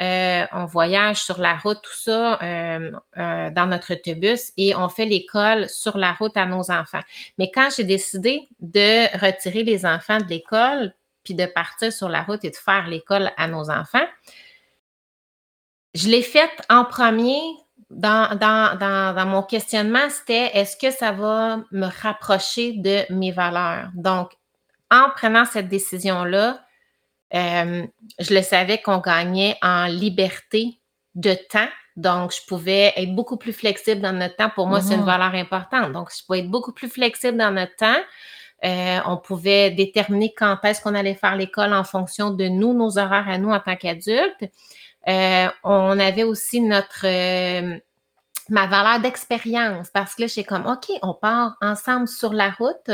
Euh, 0.00 0.46
on 0.52 0.66
voyage 0.66 1.22
sur 1.22 1.38
la 1.38 1.56
route, 1.56 1.78
tout 1.82 1.96
ça, 1.96 2.38
euh, 2.42 2.90
euh, 3.16 3.50
dans 3.50 3.66
notre 3.66 3.94
autobus 3.94 4.52
et 4.58 4.74
on 4.74 4.90
fait 4.90 5.06
l'école 5.06 5.70
sur 5.70 5.96
la 5.96 6.12
route 6.12 6.36
à 6.36 6.44
nos 6.44 6.70
enfants. 6.70 7.00
Mais 7.38 7.50
quand 7.50 7.70
j'ai 7.74 7.84
décidé 7.84 8.46
de 8.60 9.04
retirer 9.18 9.62
les 9.62 9.86
enfants 9.86 10.18
de 10.18 10.26
l'école, 10.26 10.92
puis 11.26 11.34
de 11.34 11.44
partir 11.46 11.92
sur 11.92 12.08
la 12.08 12.22
route 12.22 12.44
et 12.44 12.50
de 12.50 12.56
faire 12.56 12.86
l'école 12.86 13.32
à 13.36 13.48
nos 13.48 13.68
enfants, 13.68 14.06
je 15.94 16.08
l'ai 16.08 16.22
faite 16.22 16.62
en 16.70 16.84
premier 16.84 17.40
dans, 17.90 18.36
dans, 18.36 18.78
dans, 18.78 19.14
dans 19.14 19.26
mon 19.26 19.42
questionnement, 19.42 20.08
c'était 20.08 20.50
est-ce 20.54 20.76
que 20.76 20.90
ça 20.90 21.12
va 21.12 21.58
me 21.72 21.86
rapprocher 22.02 22.72
de 22.72 23.04
mes 23.12 23.32
valeurs? 23.32 23.90
Donc, 23.94 24.30
en 24.90 25.10
prenant 25.10 25.44
cette 25.44 25.68
décision-là, 25.68 26.60
euh, 27.34 27.84
je 28.20 28.34
le 28.34 28.42
savais 28.42 28.78
qu'on 28.80 28.98
gagnait 28.98 29.56
en 29.62 29.86
liberté 29.86 30.80
de 31.14 31.34
temps. 31.34 31.68
Donc, 31.96 32.32
je 32.32 32.44
pouvais 32.46 32.92
être 32.96 33.14
beaucoup 33.14 33.36
plus 33.36 33.52
flexible 33.52 34.00
dans 34.00 34.12
notre 34.12 34.36
temps. 34.36 34.50
Pour 34.54 34.66
moi, 34.66 34.80
c'est 34.80 34.94
une 34.94 35.00
Mhm. 35.00 35.06
valeur 35.06 35.34
importante. 35.34 35.92
Donc, 35.92 36.10
je 36.16 36.24
pouvais 36.24 36.40
être 36.40 36.50
beaucoup 36.50 36.72
plus 36.72 36.88
flexible 36.90 37.38
dans 37.38 37.50
notre 37.50 37.74
temps. 37.76 38.00
Euh, 38.64 38.98
on 39.06 39.16
pouvait 39.18 39.70
déterminer 39.70 40.32
quand 40.36 40.58
est-ce 40.64 40.80
qu'on 40.80 40.94
allait 40.94 41.14
faire 41.14 41.36
l'école 41.36 41.72
en 41.72 41.84
fonction 41.84 42.30
de 42.30 42.46
nous, 42.46 42.72
nos 42.72 42.98
horaires 42.98 43.28
à 43.28 43.38
nous 43.38 43.50
en 43.50 43.60
tant 43.60 43.76
qu'adultes. 43.76 44.50
Euh, 45.08 45.46
on 45.62 45.98
avait 45.98 46.24
aussi 46.24 46.60
notre 46.60 47.06
euh, 47.06 47.78
ma 48.48 48.66
valeur 48.66 49.00
d'expérience 49.00 49.88
parce 49.90 50.14
que 50.14 50.22
là, 50.22 50.28
j'étais 50.28 50.44
comme 50.44 50.66
OK, 50.66 50.90
on 51.02 51.14
part 51.14 51.56
ensemble 51.60 52.08
sur 52.08 52.32
la 52.32 52.50
route, 52.50 52.90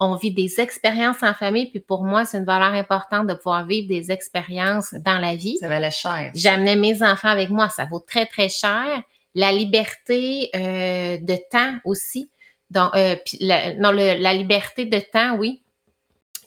on 0.00 0.16
vit 0.16 0.32
des 0.32 0.60
expériences 0.60 1.22
en 1.22 1.34
famille, 1.34 1.70
puis 1.70 1.80
pour 1.80 2.04
moi, 2.04 2.24
c'est 2.24 2.38
une 2.38 2.44
valeur 2.44 2.72
importante 2.72 3.26
de 3.26 3.34
pouvoir 3.34 3.66
vivre 3.66 3.88
des 3.88 4.10
expériences 4.10 4.94
dans 4.94 5.18
la 5.18 5.36
vie. 5.36 5.58
Ça 5.58 5.68
valait 5.68 5.90
cher. 5.90 6.30
J'amenais 6.34 6.76
mes 6.76 7.02
enfants 7.02 7.28
avec 7.28 7.50
moi, 7.50 7.68
ça 7.68 7.84
vaut 7.84 8.00
très, 8.00 8.26
très 8.26 8.48
cher. 8.48 9.02
La 9.34 9.50
liberté 9.50 10.50
euh, 10.54 11.18
de 11.18 11.36
temps 11.50 11.78
aussi. 11.84 12.30
Donc, 12.72 12.96
euh, 12.96 13.16
la, 13.40 13.74
non, 13.74 13.90
la 13.90 14.32
liberté 14.32 14.86
de 14.86 14.98
temps, 14.98 15.36
oui. 15.36 15.62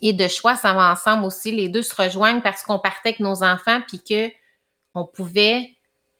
Et 0.01 0.11
de 0.11 0.27
choix, 0.27 0.55
ça 0.55 0.73
va 0.73 0.91
ensemble 0.91 1.23
aussi. 1.23 1.51
Les 1.51 1.69
deux 1.69 1.83
se 1.83 1.95
rejoignent 1.95 2.41
parce 2.41 2.63
qu'on 2.63 2.79
partait 2.79 3.09
avec 3.09 3.19
nos 3.19 3.43
enfants, 3.43 3.81
puis 3.87 4.01
que 4.01 4.31
on 4.95 5.05
pouvait 5.05 5.71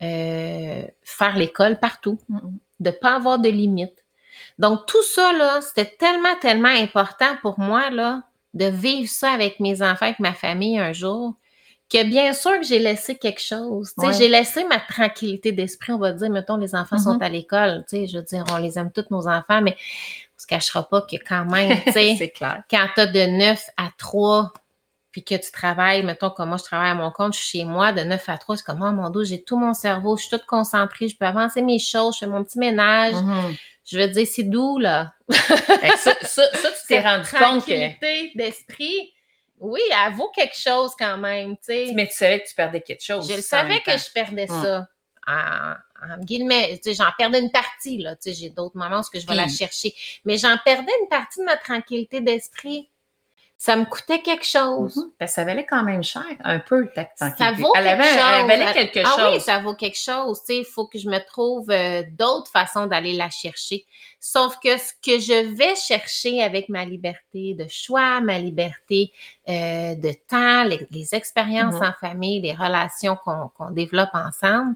euh, 0.03 0.83
faire 1.03 1.37
l'école 1.37 1.79
partout, 1.79 2.19
de 2.79 2.89
ne 2.89 2.91
pas 2.91 3.15
avoir 3.15 3.39
de 3.39 3.49
limites. 3.49 4.05
Donc, 4.59 4.85
tout 4.85 5.03
ça, 5.03 5.33
là, 5.33 5.59
c'était 5.61 5.95
tellement, 5.97 6.35
tellement 6.39 6.69
important 6.69 7.35
pour 7.41 7.59
moi, 7.59 7.89
là, 7.89 8.23
de 8.53 8.65
vivre 8.65 9.09
ça 9.09 9.31
avec 9.31 9.59
mes 9.59 9.81
enfants, 9.81 10.05
avec 10.05 10.19
ma 10.19 10.33
famille 10.33 10.77
un 10.77 10.93
jour, 10.93 11.33
que 11.91 12.03
bien 12.03 12.33
sûr 12.33 12.59
que 12.59 12.63
j'ai 12.65 12.79
laissé 12.79 13.15
quelque 13.15 13.41
chose. 13.41 13.93
Ouais. 13.97 14.13
J'ai 14.13 14.27
laissé 14.27 14.63
ma 14.65 14.79
tranquillité 14.79 15.51
d'esprit, 15.51 15.93
on 15.93 15.99
va 15.99 16.11
dire, 16.13 16.29
mettons, 16.29 16.57
les 16.57 16.73
enfants 16.75 16.97
sont 16.97 17.15
Mhm. 17.15 17.21
à 17.21 17.29
l'école, 17.29 17.85
je 17.91 18.17
veux 18.17 18.23
dire, 18.23 18.43
on 18.51 18.57
les 18.57 18.77
aime 18.79 18.91
tous 18.91 19.05
nos 19.11 19.27
enfants, 19.27 19.61
mais 19.61 19.75
on 19.77 20.41
se 20.41 20.47
cachera 20.47 20.87
pas 20.89 21.01
que 21.01 21.15
quand 21.17 21.45
même, 21.45 21.77
clair. 22.35 22.63
quand 22.69 22.87
tu 22.95 23.01
as 23.01 23.05
de 23.07 23.25
9 23.37 23.63
à 23.77 23.89
3, 23.97 24.51
puis 25.11 25.23
que 25.23 25.35
tu 25.35 25.49
travailles, 25.51 26.03
mettons, 26.03 26.29
comme 26.29 26.49
moi, 26.49 26.57
je 26.57 26.63
travaille 26.63 26.89
à 26.89 26.95
mon 26.95 27.09
compte, 27.11 27.33
je 27.35 27.39
suis 27.39 27.59
chez 27.59 27.65
moi, 27.65 27.93
de 27.93 28.01
9 28.01 28.27
à 28.27 28.37
3, 28.37 28.57
c'est 28.57 28.65
comme, 28.65 28.81
oh 28.81 28.91
mon 28.91 29.09
dos, 29.09 29.23
j'ai 29.23 29.43
tout 29.43 29.57
mon 29.57 29.73
cerveau, 29.73 30.17
je 30.17 30.23
suis 30.23 30.31
toute 30.31 30.45
concentrée, 30.45 31.07
je 31.07 31.15
peux 31.15 31.25
avancer 31.25 31.61
mes 31.61 31.79
choses, 31.79 32.15
je 32.15 32.19
fais 32.19 32.27
mon 32.27 32.43
petit 32.43 32.59
ménage. 32.59 33.13
Mhm. 33.13 33.55
Je 33.85 33.99
veux 33.99 34.07
dire, 34.07 34.27
c'est 34.29 34.43
doux, 34.43 34.79
là. 34.79 35.13
Ça, 35.29 35.47
ça, 35.99 36.13
ça, 36.23 36.41
tu 36.51 36.67
t'es 36.87 36.99
rendu 36.99 37.29
compte 37.29 37.29
que. 37.29 37.37
tranquillité 37.43 38.31
d'esprit, 38.35 39.13
oui, 39.59 39.81
elle 39.91 40.13
vaut 40.13 40.29
quelque 40.29 40.57
chose 40.57 40.93
quand 40.97 41.17
même, 41.17 41.55
tu 41.57 41.63
sais. 41.65 41.91
Mais 41.93 42.07
tu 42.07 42.13
savais 42.13 42.41
que 42.41 42.47
tu 42.47 42.55
perdais 42.55 42.81
quelque 42.81 43.03
chose. 43.03 43.29
Je 43.29 43.35
le 43.35 43.41
savais 43.41 43.79
que 43.81 43.91
temps. 43.91 43.97
je 43.97 44.11
perdais 44.11 44.47
ça 44.47 44.87
en, 45.27 45.73
en 46.01 46.17
guillemets, 46.19 46.79
j'en 46.85 47.11
perdais 47.17 47.39
une 47.39 47.51
partie, 47.51 47.97
là. 47.97 48.15
Tu 48.15 48.29
sais, 48.29 48.33
j'ai 48.33 48.49
d'autres 48.49 48.77
moments 48.77 48.99
où 48.99 49.17
je 49.19 49.25
vais 49.25 49.35
la 49.35 49.47
chercher. 49.47 49.93
Mais 50.23 50.37
j'en 50.37 50.57
perdais 50.63 50.91
une 51.01 51.09
partie 51.09 51.39
de 51.39 51.45
ma 51.45 51.57
tranquillité 51.57 52.21
d'esprit. 52.21 52.89
Ça 53.57 53.77
me 53.77 53.85
coûtait 53.85 54.19
quelque 54.19 54.45
chose. 54.45 54.97
Mhm. 54.97 55.11
Parce 55.17 55.31
que 55.31 55.35
ça 55.35 55.45
valait 55.45 55.65
quand 55.65 55.83
même 55.83 56.03
cher, 56.03 56.25
un 56.43 56.59
peu, 56.59 56.87
ta 56.93 57.07
Ça 57.15 57.29
vaut 57.53 57.71
elle, 57.75 57.83
quelque 57.85 57.87
avait, 57.87 58.03
chose. 58.09 58.21
elle 58.39 58.47
valait 58.47 58.73
quelque 58.73 58.99
ah 59.05 59.15
chose. 59.17 59.33
oui, 59.33 59.39
ça 59.41 59.59
vaut 59.59 59.73
quelque 59.73 59.97
chose. 59.97 60.41
Il 60.49 60.65
faut 60.65 60.87
que 60.87 60.99
je 60.99 61.09
me 61.09 61.19
trouve 61.25 61.69
euh, 61.71 62.03
d'autres 62.11 62.51
façons 62.51 62.85
d'aller 62.85 63.13
la 63.13 63.29
chercher. 63.29 63.85
Sauf 64.19 64.57
que 64.59 64.77
ce 64.77 64.91
que 65.01 65.19
je 65.19 65.55
vais 65.55 65.75
chercher 65.75 66.43
avec 66.43 66.67
ma 66.69 66.83
liberté 66.83 67.53
de 67.53 67.65
choix, 67.69 68.19
ma 68.19 68.39
liberté 68.39 69.11
euh, 69.47 69.95
de 69.95 70.11
temps, 70.29 70.63
les, 70.65 70.85
les 70.91 71.15
expériences 71.15 71.75
Mhm. 71.75 71.83
en 71.83 71.93
famille, 71.99 72.41
les 72.41 72.53
relations 72.53 73.15
qu'on 73.23 73.49
qu'on 73.57 73.71
développe 73.71 74.09
ensemble, 74.13 74.75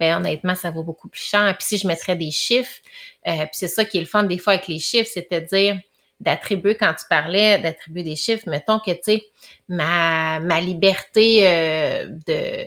ben 0.00 0.16
honnêtement, 0.16 0.54
ça 0.54 0.70
vaut 0.70 0.82
beaucoup 0.82 1.08
plus 1.08 1.22
cher. 1.22 1.54
Puis 1.58 1.66
si 1.68 1.78
je 1.78 1.86
mettrais 1.86 2.16
des 2.16 2.30
chiffres, 2.30 2.80
euh, 3.28 3.36
puis 3.46 3.50
c'est 3.52 3.68
ça 3.68 3.84
qui 3.84 3.98
est 3.98 4.00
le 4.00 4.06
fun 4.06 4.24
des 4.24 4.38
fois 4.38 4.54
avec 4.54 4.66
les 4.66 4.78
chiffres, 4.80 5.10
c'est-à-dire 5.12 5.78
d'attribuer, 6.20 6.76
quand 6.76 6.94
tu 6.94 7.04
parlais 7.08 7.58
d'attribuer 7.58 8.02
des 8.02 8.16
chiffres, 8.16 8.48
mettons 8.48 8.78
que, 8.78 8.92
tu 8.92 8.98
sais, 9.02 9.24
ma, 9.68 10.40
ma 10.40 10.60
liberté 10.60 11.46
euh, 11.46 12.06
de 12.26 12.66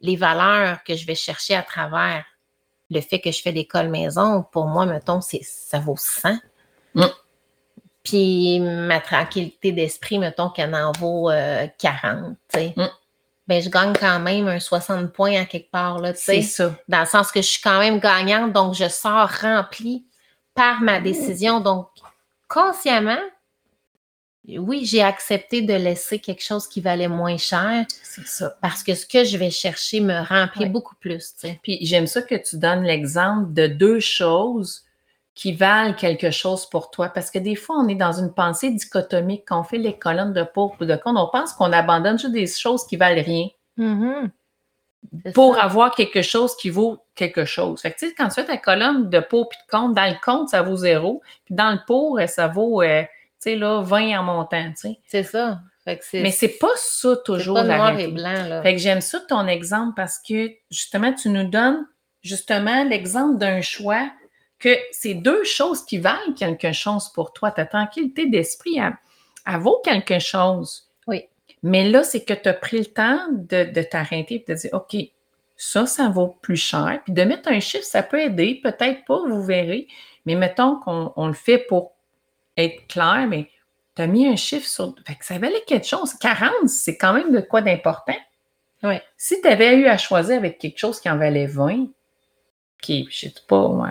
les 0.00 0.16
valeurs 0.16 0.84
que 0.84 0.94
je 0.94 1.06
vais 1.06 1.14
chercher 1.14 1.54
à 1.54 1.62
travers 1.62 2.24
le 2.90 3.00
fait 3.00 3.20
que 3.20 3.32
je 3.32 3.42
fais 3.42 3.50
l'école 3.50 3.88
maison, 3.88 4.44
pour 4.52 4.66
moi, 4.66 4.86
mettons, 4.86 5.20
c'est 5.20 5.42
ça 5.42 5.80
vaut 5.80 5.96
100. 5.96 6.36
Mm. 6.94 7.04
Puis 8.04 8.60
ma 8.60 9.00
tranquillité 9.00 9.72
d'esprit, 9.72 10.18
mettons 10.18 10.50
qu'elle 10.50 10.74
en 10.74 10.92
vaut 10.92 11.30
euh, 11.30 11.66
40, 11.78 12.36
tu 12.52 12.58
sais. 12.58 12.74
Mm. 12.76 12.88
Ben, 13.48 13.62
je 13.62 13.68
gagne 13.68 13.92
quand 13.92 14.18
même 14.18 14.48
un 14.48 14.58
60 14.58 15.12
points 15.12 15.40
à 15.40 15.44
quelque 15.44 15.70
part, 15.70 16.00
là, 16.00 16.12
tu 16.12 16.20
C'est 16.20 16.42
sais. 16.42 16.64
ça. 16.64 16.76
Dans 16.88 17.00
le 17.00 17.06
sens 17.06 17.30
que 17.30 17.40
je 17.40 17.46
suis 17.46 17.62
quand 17.62 17.78
même 17.78 18.00
gagnante, 18.00 18.52
donc 18.52 18.74
je 18.74 18.88
sors 18.88 19.30
remplie 19.40 20.04
par 20.54 20.80
ma 20.80 21.00
décision. 21.00 21.60
Donc, 21.60 21.88
consciemment, 22.48 23.18
oui, 24.48 24.84
j'ai 24.84 25.02
accepté 25.02 25.62
de 25.62 25.74
laisser 25.74 26.20
quelque 26.20 26.42
chose 26.42 26.68
qui 26.68 26.80
valait 26.80 27.08
moins 27.08 27.36
cher 27.36 27.84
C'est 28.04 28.26
ça. 28.26 28.56
parce 28.62 28.84
que 28.84 28.94
ce 28.94 29.04
que 29.04 29.24
je 29.24 29.36
vais 29.36 29.50
chercher 29.50 30.00
me 30.00 30.24
remplit 30.24 30.66
beaucoup 30.66 30.94
plus. 30.96 31.34
tu 31.34 31.48
sais. 31.48 31.60
Puis 31.64 31.78
j'aime 31.82 32.06
ça 32.06 32.22
que 32.22 32.36
tu 32.36 32.56
donnes 32.58 32.84
l'exemple 32.84 33.52
de 33.52 33.66
deux 33.66 33.98
choses 33.98 34.84
qui 35.34 35.52
valent 35.52 35.94
quelque 35.94 36.30
chose 36.30 36.64
pour 36.70 36.90
toi. 36.92 37.08
Parce 37.08 37.30
que 37.30 37.38
des 37.40 37.56
fois, 37.56 37.76
on 37.78 37.88
est 37.88 37.96
dans 37.96 38.12
une 38.12 38.32
pensée 38.32 38.70
dichotomique 38.70 39.42
quand 39.46 39.60
on 39.60 39.64
fait 39.64 39.78
les 39.78 39.98
colonnes 39.98 40.32
de 40.32 40.44
pour 40.44 40.76
ou 40.80 40.84
de 40.84 40.94
contre. 40.96 41.20
On 41.20 41.28
pense 41.30 41.52
qu'on 41.52 41.72
abandonne 41.72 42.18
juste 42.18 42.32
des 42.32 42.46
choses 42.46 42.86
qui 42.86 42.96
valent 42.96 43.22
rien 43.22 43.48
C'est 43.76 44.30
pour 45.34 45.58
avoir 45.58 45.94
quelque 45.94 46.22
chose 46.22 46.56
qui 46.56 46.70
vaut 46.70 46.98
quelque 47.14 47.44
chose. 47.44 47.80
Fait 47.80 47.90
que, 47.90 47.98
tu 47.98 48.08
sais, 48.08 48.14
quand 48.14 48.28
tu 48.28 48.34
fais 48.34 48.44
ta 48.44 48.56
colonne 48.56 49.08
de 49.10 49.20
pour 49.20 49.48
puis 49.48 49.58
de 49.66 49.70
contre, 49.70 49.94
dans 49.94 50.06
le 50.06 50.20
contre, 50.24 50.50
ça 50.50 50.62
vaut 50.62 50.76
zéro. 50.76 51.22
Puis 51.44 51.54
dans 51.54 51.72
le 51.72 51.78
pour, 51.86 52.18
euh, 52.18 52.26
ça 52.26 52.48
vaut, 52.48 52.82
euh, 52.82 53.02
tu 53.02 53.08
sais, 53.38 53.56
là, 53.56 53.80
20 53.82 54.18
en 54.18 54.22
montant, 54.22 54.70
tu 54.70 54.88
sais. 54.88 54.98
C'est 55.06 55.22
ça. 55.22 55.60
Fait 55.84 55.98
que 55.98 56.22
Mais 56.22 56.32
c'est 56.32 56.58
pas 56.58 56.72
ça 56.74 57.16
toujours 57.24 57.56
pas 57.56 57.62
la 57.62 57.76
noir 57.76 57.98
et 57.98 58.08
blanc. 58.08 58.48
Là. 58.48 58.62
Fait 58.62 58.74
que 58.74 58.80
j'aime 58.80 59.00
ça 59.00 59.20
ton 59.20 59.46
exemple 59.46 59.92
parce 59.94 60.18
que 60.18 60.50
justement, 60.70 61.12
tu 61.12 61.28
nous 61.28 61.48
donnes 61.48 61.86
justement 62.22 62.82
l'exemple 62.82 63.38
d'un 63.38 63.60
choix 63.60 64.10
que 64.58 64.76
c'est 64.90 65.14
deux 65.14 65.44
choses 65.44 65.84
qui 65.84 65.98
valent 65.98 66.32
quelque 66.36 66.72
chose 66.72 67.10
pour 67.14 67.32
toi. 67.32 67.52
Ta 67.52 67.66
tranquillité 67.66 68.26
d'esprit, 68.26 68.78
elle, 68.78 68.96
elle 69.46 69.60
vaut 69.60 69.80
quelque 69.84 70.18
chose. 70.18 70.85
Mais 71.66 71.88
là, 71.88 72.04
c'est 72.04 72.24
que 72.24 72.32
tu 72.32 72.48
as 72.48 72.54
pris 72.54 72.78
le 72.78 72.86
temps 72.86 73.18
de, 73.32 73.64
de 73.72 73.82
t'arrêter 73.82 74.36
et 74.36 74.52
de 74.52 74.56
dire 74.56 74.70
OK, 74.72 74.96
ça, 75.56 75.84
ça 75.84 76.08
vaut 76.08 76.38
plus 76.40 76.56
cher. 76.56 77.00
Puis 77.02 77.12
de 77.12 77.22
mettre 77.22 77.48
un 77.48 77.58
chiffre, 77.58 77.84
ça 77.84 78.04
peut 78.04 78.20
aider, 78.20 78.60
peut-être 78.62 79.04
pas, 79.04 79.18
vous 79.26 79.42
verrez. 79.42 79.88
Mais 80.26 80.36
mettons 80.36 80.76
qu'on 80.76 81.12
on 81.16 81.26
le 81.26 81.34
fait 81.34 81.58
pour 81.58 81.96
être 82.56 82.86
clair, 82.86 83.26
mais 83.28 83.50
tu 83.96 84.02
as 84.02 84.06
mis 84.06 84.28
un 84.28 84.36
chiffre 84.36 84.68
sur. 84.68 84.94
Fait 85.04 85.16
que 85.16 85.24
ça 85.24 85.38
valait 85.38 85.64
quelque 85.66 85.88
chose. 85.88 86.14
40, 86.14 86.68
c'est 86.68 86.96
quand 86.96 87.12
même 87.12 87.32
de 87.32 87.40
quoi 87.40 87.62
d'important. 87.62 88.14
Oui. 88.84 89.00
Si 89.16 89.40
tu 89.40 89.48
avais 89.48 89.76
eu 89.76 89.86
à 89.86 89.98
choisir 89.98 90.36
avec 90.36 90.58
quelque 90.58 90.78
chose 90.78 91.00
qui 91.00 91.10
en 91.10 91.16
valait 91.16 91.46
20, 91.46 91.88
qui, 92.80 93.08
je 93.10 93.28
sais 93.28 93.34
pas, 93.48 93.66
ouais, 93.66 93.90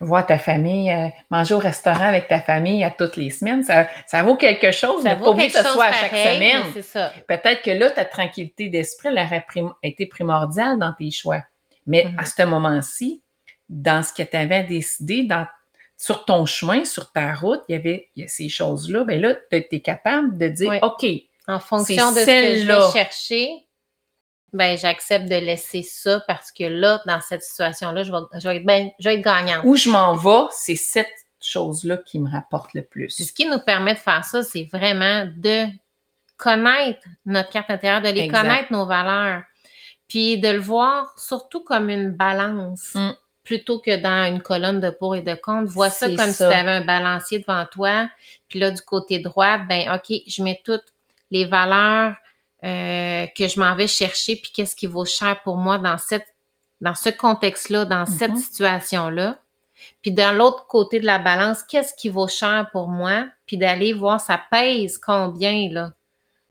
voir 0.00 0.26
ta 0.26 0.38
famille, 0.38 0.90
euh, 0.92 1.08
manger 1.30 1.54
au 1.54 1.58
restaurant 1.58 2.04
avec 2.06 2.28
ta 2.28 2.40
famille 2.40 2.84
à 2.84 2.90
toutes 2.90 3.16
les 3.16 3.30
semaines, 3.30 3.62
ça, 3.64 3.88
ça 4.06 4.22
vaut 4.22 4.36
quelque 4.36 4.70
chose, 4.70 5.02
ça 5.02 5.10
mais 5.10 5.14
vaut 5.16 5.32
pas 5.34 5.40
quelque 5.42 5.52
que 5.54 5.62
ce 5.62 5.68
soit 5.72 5.84
à 5.86 5.92
chaque 5.92 6.10
pareil, 6.10 6.34
semaine. 6.36 7.12
Peut-être 7.26 7.62
que 7.62 7.70
là, 7.70 7.90
ta 7.90 8.04
tranquillité 8.04 8.68
d'esprit 8.68 9.08
elle 9.08 9.18
aurait 9.18 9.44
prim- 9.48 9.72
été 9.82 10.06
primordiale 10.06 10.78
dans 10.78 10.92
tes 10.92 11.10
choix. 11.10 11.42
Mais 11.86 12.04
Mhm. 12.04 12.18
à 12.18 12.24
ce 12.26 12.42
moment-ci, 12.42 13.22
dans 13.68 14.02
ce 14.02 14.12
que 14.12 14.22
tu 14.22 14.36
avais 14.36 14.64
décidé, 14.64 15.22
dans, 15.24 15.46
sur 15.96 16.24
ton 16.24 16.44
chemin, 16.46 16.84
sur 16.84 17.10
ta 17.12 17.32
route, 17.34 17.62
il 17.68 17.72
y 17.72 17.76
avait 17.76 18.08
il 18.16 18.22
y 18.22 18.26
a 18.26 18.28
ces 18.28 18.48
choses-là. 18.48 19.04
Bien 19.04 19.18
là, 19.18 19.34
tu 19.50 19.56
es 19.70 19.80
capable 19.80 20.36
de 20.36 20.48
dire 20.48 20.70
Oui. 20.70 20.78
OK, 20.82 21.06
En 21.48 21.58
fonction 21.60 22.12
de 22.12 22.18
ce 22.20 22.26
que 22.26 22.58
je 22.60 22.66
vais 22.66 22.92
chercher, 22.92 23.48
ben 24.52 24.78
j'accepte 24.78 25.28
de 25.28 25.36
laisser 25.36 25.82
ça 25.82 26.22
parce 26.26 26.52
que 26.52 26.64
là, 26.64 27.02
dans 27.06 27.20
cette 27.20 27.42
situation-là, 27.42 28.02
je 28.04 28.12
vais, 28.12 28.18
je 28.40 28.48
vais 28.48 28.56
être, 28.56 28.66
ben, 28.66 28.90
je 28.98 29.08
vais 29.08 29.16
être 29.16 29.24
gagnante. 29.24 29.62
où 29.64 29.76
je 29.76 29.90
m'en 29.90 30.14
vais, 30.14 30.46
c'est 30.50 30.76
cette 30.76 31.12
chose-là 31.40 31.98
qui 31.98 32.18
me 32.18 32.30
rapporte 32.30 32.74
le 32.74 32.82
plus. 32.82 33.10
ce 33.10 33.32
qui 33.32 33.46
nous 33.46 33.58
permet 33.60 33.94
de 33.94 33.98
faire 33.98 34.24
ça, 34.24 34.42
c'est 34.42 34.68
vraiment 34.72 35.26
de 35.36 35.66
connaître 36.36 37.06
notre 37.24 37.50
carte 37.50 37.70
intérieure, 37.70 38.02
de 38.02 38.08
les 38.08 38.22
Exact. 38.22 38.42
connaître, 38.42 38.72
nos 38.72 38.86
valeurs, 38.86 39.42
puis 40.08 40.38
de 40.38 40.48
le 40.48 40.58
voir 40.58 41.18
surtout 41.18 41.62
comme 41.62 41.90
une 41.90 42.10
balance. 42.10 42.94
Mm. 42.94 43.10
Plutôt 43.44 43.78
que 43.78 43.94
dans 43.94 44.26
une 44.34 44.42
colonne 44.42 44.80
de 44.80 44.90
pour 44.90 45.14
et 45.14 45.22
de 45.22 45.34
contre, 45.34 45.70
vois 45.70 45.88
ça 45.88 46.08
comme 46.08 46.16
ça. 46.16 46.32
si 46.32 46.38
tu 46.38 46.44
avais 46.44 46.72
un 46.72 46.84
balancier 46.84 47.38
devant 47.38 47.64
toi. 47.64 48.10
Puis 48.48 48.58
là, 48.58 48.72
du 48.72 48.82
côté 48.82 49.20
droit, 49.20 49.58
ben 49.58 49.88
OK, 49.94 50.20
je 50.26 50.42
mets 50.42 50.60
toutes 50.64 50.92
les 51.30 51.44
valeurs 51.44 52.16
euh, 52.64 53.26
que 53.36 53.48
je 53.48 53.60
m'en 53.60 53.74
vais 53.76 53.86
chercher, 53.86 54.36
puis 54.36 54.50
qu'est-ce 54.54 54.74
qui 54.76 54.86
vaut 54.86 55.04
cher 55.04 55.40
pour 55.42 55.56
moi 55.56 55.78
dans 55.78 55.98
cette 55.98 56.26
dans 56.82 56.94
ce 56.94 57.08
contexte-là, 57.08 57.86
dans 57.86 58.04
cette 58.04 58.32
Mhm. 58.32 58.36
situation-là. 58.36 59.38
Puis 60.02 60.12
dans 60.12 60.36
l'autre 60.36 60.66
côté 60.66 61.00
de 61.00 61.06
la 61.06 61.18
balance, 61.18 61.62
qu'est-ce 61.62 61.94
qui 61.94 62.10
vaut 62.10 62.28
cher 62.28 62.68
pour 62.70 62.88
moi? 62.88 63.26
Puis 63.46 63.56
d'aller 63.56 63.94
voir 63.94 64.20
ça 64.20 64.38
pèse 64.50 64.98
combien, 64.98 65.70
là? 65.70 65.92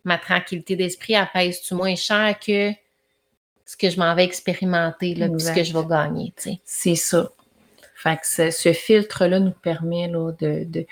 Ma 0.04 0.18
tranquillité 0.18 0.76
d'esprit, 0.76 1.14
elle 1.14 1.30
pèse-tu 1.32 1.76
moins 1.76 1.96
cher 1.96 2.38
que 2.40 2.72
ce 3.66 3.78
que 3.78 3.90
je 3.92 4.00
m'en 4.00 4.14
vais 4.16 4.24
expérimenter, 4.24 5.14
là, 5.16 5.28
puis 5.30 5.40
ce 5.40 5.52
que 5.52 5.64
je 5.64 5.78
vais 5.78 5.86
gagner, 5.86 6.34
tu 6.38 6.44
sais? 6.44 6.60
C'est 6.64 6.96
ça. 6.96 7.30
Fait 7.96 8.18
que 8.18 8.26
ce, 8.28 8.50
ce 8.52 8.74
filtre-là 8.74 9.40
nous 9.40 9.52
permet 9.52 10.08
là, 10.08 10.32
de, 10.40 10.64
de, 10.66 10.86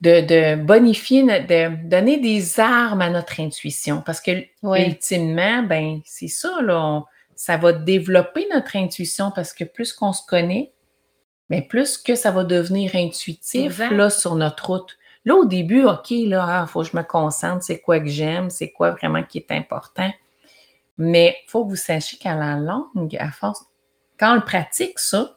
de, 0.00 0.20
de 0.20 0.62
bonifier, 0.62 1.22
de 1.22 1.88
donner 1.88 2.18
des 2.18 2.58
armes 2.58 3.02
à 3.02 3.10
notre 3.10 3.40
intuition. 3.40 4.02
Parce 4.04 4.20
que 4.20 4.30
Oui. 4.62 4.82
ultimement, 4.86 5.62
ben, 5.62 6.00
c'est 6.04 6.28
ça, 6.28 6.60
là, 6.62 6.80
on- 6.82 7.04
ça 7.34 7.56
va 7.56 7.72
développer 7.72 8.46
notre 8.52 8.76
intuition 8.76 9.30
parce 9.30 9.52
que 9.52 9.64
plus 9.64 9.92
qu'on 9.92 10.12
se 10.12 10.22
connaît, 10.26 10.72
ben, 11.48 11.66
plus 11.66 11.98
que 11.98 12.14
ça 12.14 12.30
va 12.30 12.44
devenir 12.44 12.94
intuitif 12.94 13.66
Exact. 13.66 13.90
là, 13.92 14.10
sur 14.10 14.34
notre 14.36 14.66
route. 14.70 14.96
Là, 15.26 15.34
au 15.34 15.44
début, 15.44 15.84
OK, 15.84 16.10
là, 16.10 16.62
il 16.62 16.68
faut 16.68 16.82
que 16.82 16.88
je 16.88 16.96
me 16.96 17.02
concentre, 17.02 17.62
c'est 17.62 17.80
quoi 17.80 18.00
que 18.00 18.08
j'aime, 18.08 18.48
c'est 18.50 18.70
quoi 18.70 18.92
vraiment 18.92 19.22
qui 19.22 19.38
est 19.38 19.50
important. 19.52 20.10
Mais 20.96 21.36
il 21.46 21.50
faut 21.50 21.64
que 21.64 21.70
vous 21.70 21.76
sachiez 21.76 22.18
qu'à 22.18 22.34
la 22.34 22.56
longue, 22.56 23.16
à 23.18 23.30
force, 23.30 23.64
quand 24.18 24.32
on 24.32 24.36
le 24.36 24.40
pratique, 24.44 24.98
ça, 24.98 25.36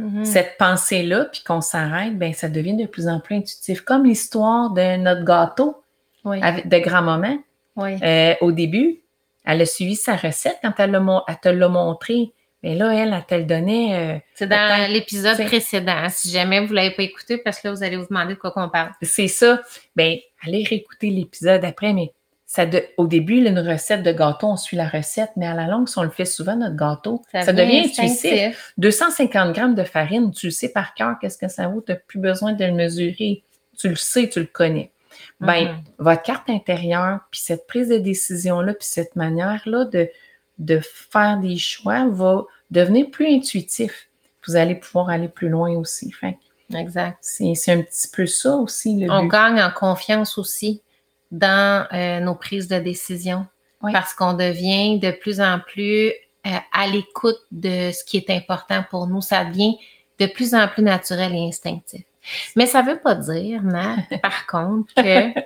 Mhm. 0.00 0.24
cette 0.24 0.56
pensée-là, 0.58 1.26
puis 1.26 1.42
qu'on 1.44 1.60
s'arrête, 1.60 2.16
ben 2.18 2.32
ça 2.32 2.48
devient 2.48 2.74
de 2.76 2.86
plus 2.86 3.08
en 3.08 3.20
plus 3.20 3.36
intuitif. 3.36 3.82
Comme 3.82 4.04
l'histoire 4.04 4.70
de 4.70 4.96
notre 4.96 5.24
gâteau 5.24 5.82
Oui. 6.24 6.38
avec, 6.42 6.68
de 6.68 6.78
grand-maman. 6.78 7.38
oui. 7.76 7.96
Euh, 8.02 8.34
au 8.40 8.52
début, 8.52 9.00
elle 9.44 9.60
a 9.62 9.66
suivi 9.66 9.96
sa 9.96 10.16
recette 10.16 10.58
quand 10.62 10.72
elle, 10.78 10.92
te 11.42 11.48
l'a 11.48 11.68
montré. 11.68 12.32
Mais 12.62 12.74
là, 12.74 12.92
elle, 12.94 13.14
elle 13.14 13.24
te 13.24 13.34
le 13.34 13.44
donnait. 13.44 13.94
euh, 14.16 14.18
C'est 14.34 14.46
dans 14.46 14.90
l'épisode 14.92 15.42
précédent. 15.46 16.06
Si 16.10 16.30
jamais 16.30 16.60
vous 16.60 16.68
ne 16.70 16.74
l'avez 16.74 16.90
pas 16.90 17.02
écouté, 17.04 17.38
parce 17.38 17.58
que 17.58 17.68
là, 17.68 17.74
vous 17.74 17.82
allez 17.82 17.96
vous 17.96 18.06
demander 18.06 18.34
de 18.34 18.38
quoi 18.38 18.50
qu'on 18.50 18.68
parle. 18.68 18.90
c'est 19.00 19.28
ça. 19.28 19.62
Ben, 19.96 20.18
allez 20.44 20.62
réécouter 20.64 21.08
l'épisode 21.08 21.64
après, 21.64 21.94
mais 21.94 22.12
ça 22.52 22.66
de- 22.66 22.82
au 22.96 23.06
début, 23.06 23.36
une 23.46 23.60
recette 23.60 24.02
de 24.02 24.10
gâteau, 24.10 24.48
on 24.48 24.56
suit 24.56 24.76
la 24.76 24.88
recette, 24.88 25.30
mais 25.36 25.46
à 25.46 25.54
la 25.54 25.68
longue, 25.68 25.88
si 25.88 25.96
on 25.98 26.02
le 26.02 26.10
fait 26.10 26.24
souvent, 26.24 26.56
notre 26.56 26.74
gâteau, 26.74 27.22
ça, 27.32 27.52
devient 27.52 27.84
intuitif. 27.86 28.72
250 28.76 29.54
grammes 29.54 29.76
de 29.76 29.84
farine, 29.84 30.32
tu 30.32 30.46
le 30.46 30.50
sais 30.50 30.68
par 30.70 30.94
cœur, 30.94 31.14
qu'est-ce 31.20 31.38
que 31.38 31.46
ça 31.46 31.68
vaut, 31.68 31.80
tu 31.80 31.92
n'as 31.92 31.98
plus 31.98 32.18
besoin 32.18 32.52
de 32.54 32.64
le 32.64 32.72
mesurer. 32.72 33.44
Tu 33.78 33.88
le 33.88 33.94
sais, 33.94 34.28
tu 34.28 34.40
le 34.40 34.46
connais. 34.46 34.90
Ben, 35.38 35.68
Mhm. 35.68 35.82
votre 35.98 36.22
carte 36.22 36.50
intérieure, 36.50 37.20
puis 37.30 37.40
cette 37.40 37.68
prise 37.68 37.88
de 37.88 37.98
décision-là, 37.98 38.74
puis 38.74 38.88
cette 38.88 39.14
manière-là 39.14 39.84
de, 39.84 40.08
de 40.58 40.80
faire 40.82 41.38
des 41.38 41.56
choix 41.56 42.08
va 42.08 42.44
devenir 42.72 43.12
plus 43.12 43.26
intuitif. 43.32 44.08
Vous 44.48 44.56
allez 44.56 44.74
pouvoir 44.74 45.08
aller 45.10 45.28
plus 45.28 45.50
loin 45.50 45.70
aussi. 45.76 46.10
Fait 46.10 46.36
Exact. 46.74 47.16
c'est 47.20 47.54
c'est 47.54 47.70
un 47.72 47.82
petit 47.82 48.08
peu 48.12 48.26
ça 48.26 48.56
aussi 48.56 48.98
le 48.98 49.08
On 49.08 49.22
but. 49.22 49.28
gagne 49.30 49.62
en 49.62 49.70
confiance 49.70 50.36
aussi 50.36 50.82
dans 51.30 51.86
euh, 51.92 52.20
nos 52.20 52.34
prises 52.34 52.68
de 52.68 52.78
décision 52.78 53.46
Oui. 53.82 53.92
parce 53.92 54.14
qu'on 54.14 54.34
devient 54.34 54.98
de 54.98 55.10
plus 55.10 55.40
en 55.40 55.60
plus 55.60 56.08
euh, 56.46 56.50
à 56.72 56.86
l'écoute 56.86 57.40
de 57.52 57.90
ce 57.92 58.04
qui 58.04 58.16
est 58.16 58.30
important 58.30 58.84
pour 58.90 59.06
nous. 59.06 59.20
Ça 59.20 59.44
devient 59.44 59.76
de 60.18 60.26
plus 60.26 60.54
en 60.54 60.68
plus 60.68 60.82
naturel 60.82 61.34
et 61.34 61.46
instinctif. 61.48 62.02
Mais 62.56 62.66
ça 62.66 62.82
ne 62.82 62.90
veut 62.90 62.98
pas 62.98 63.14
dire, 63.14 63.62
Nat, 63.62 63.96
par 64.22 64.46
contre, 64.46 64.92
que 64.94 65.40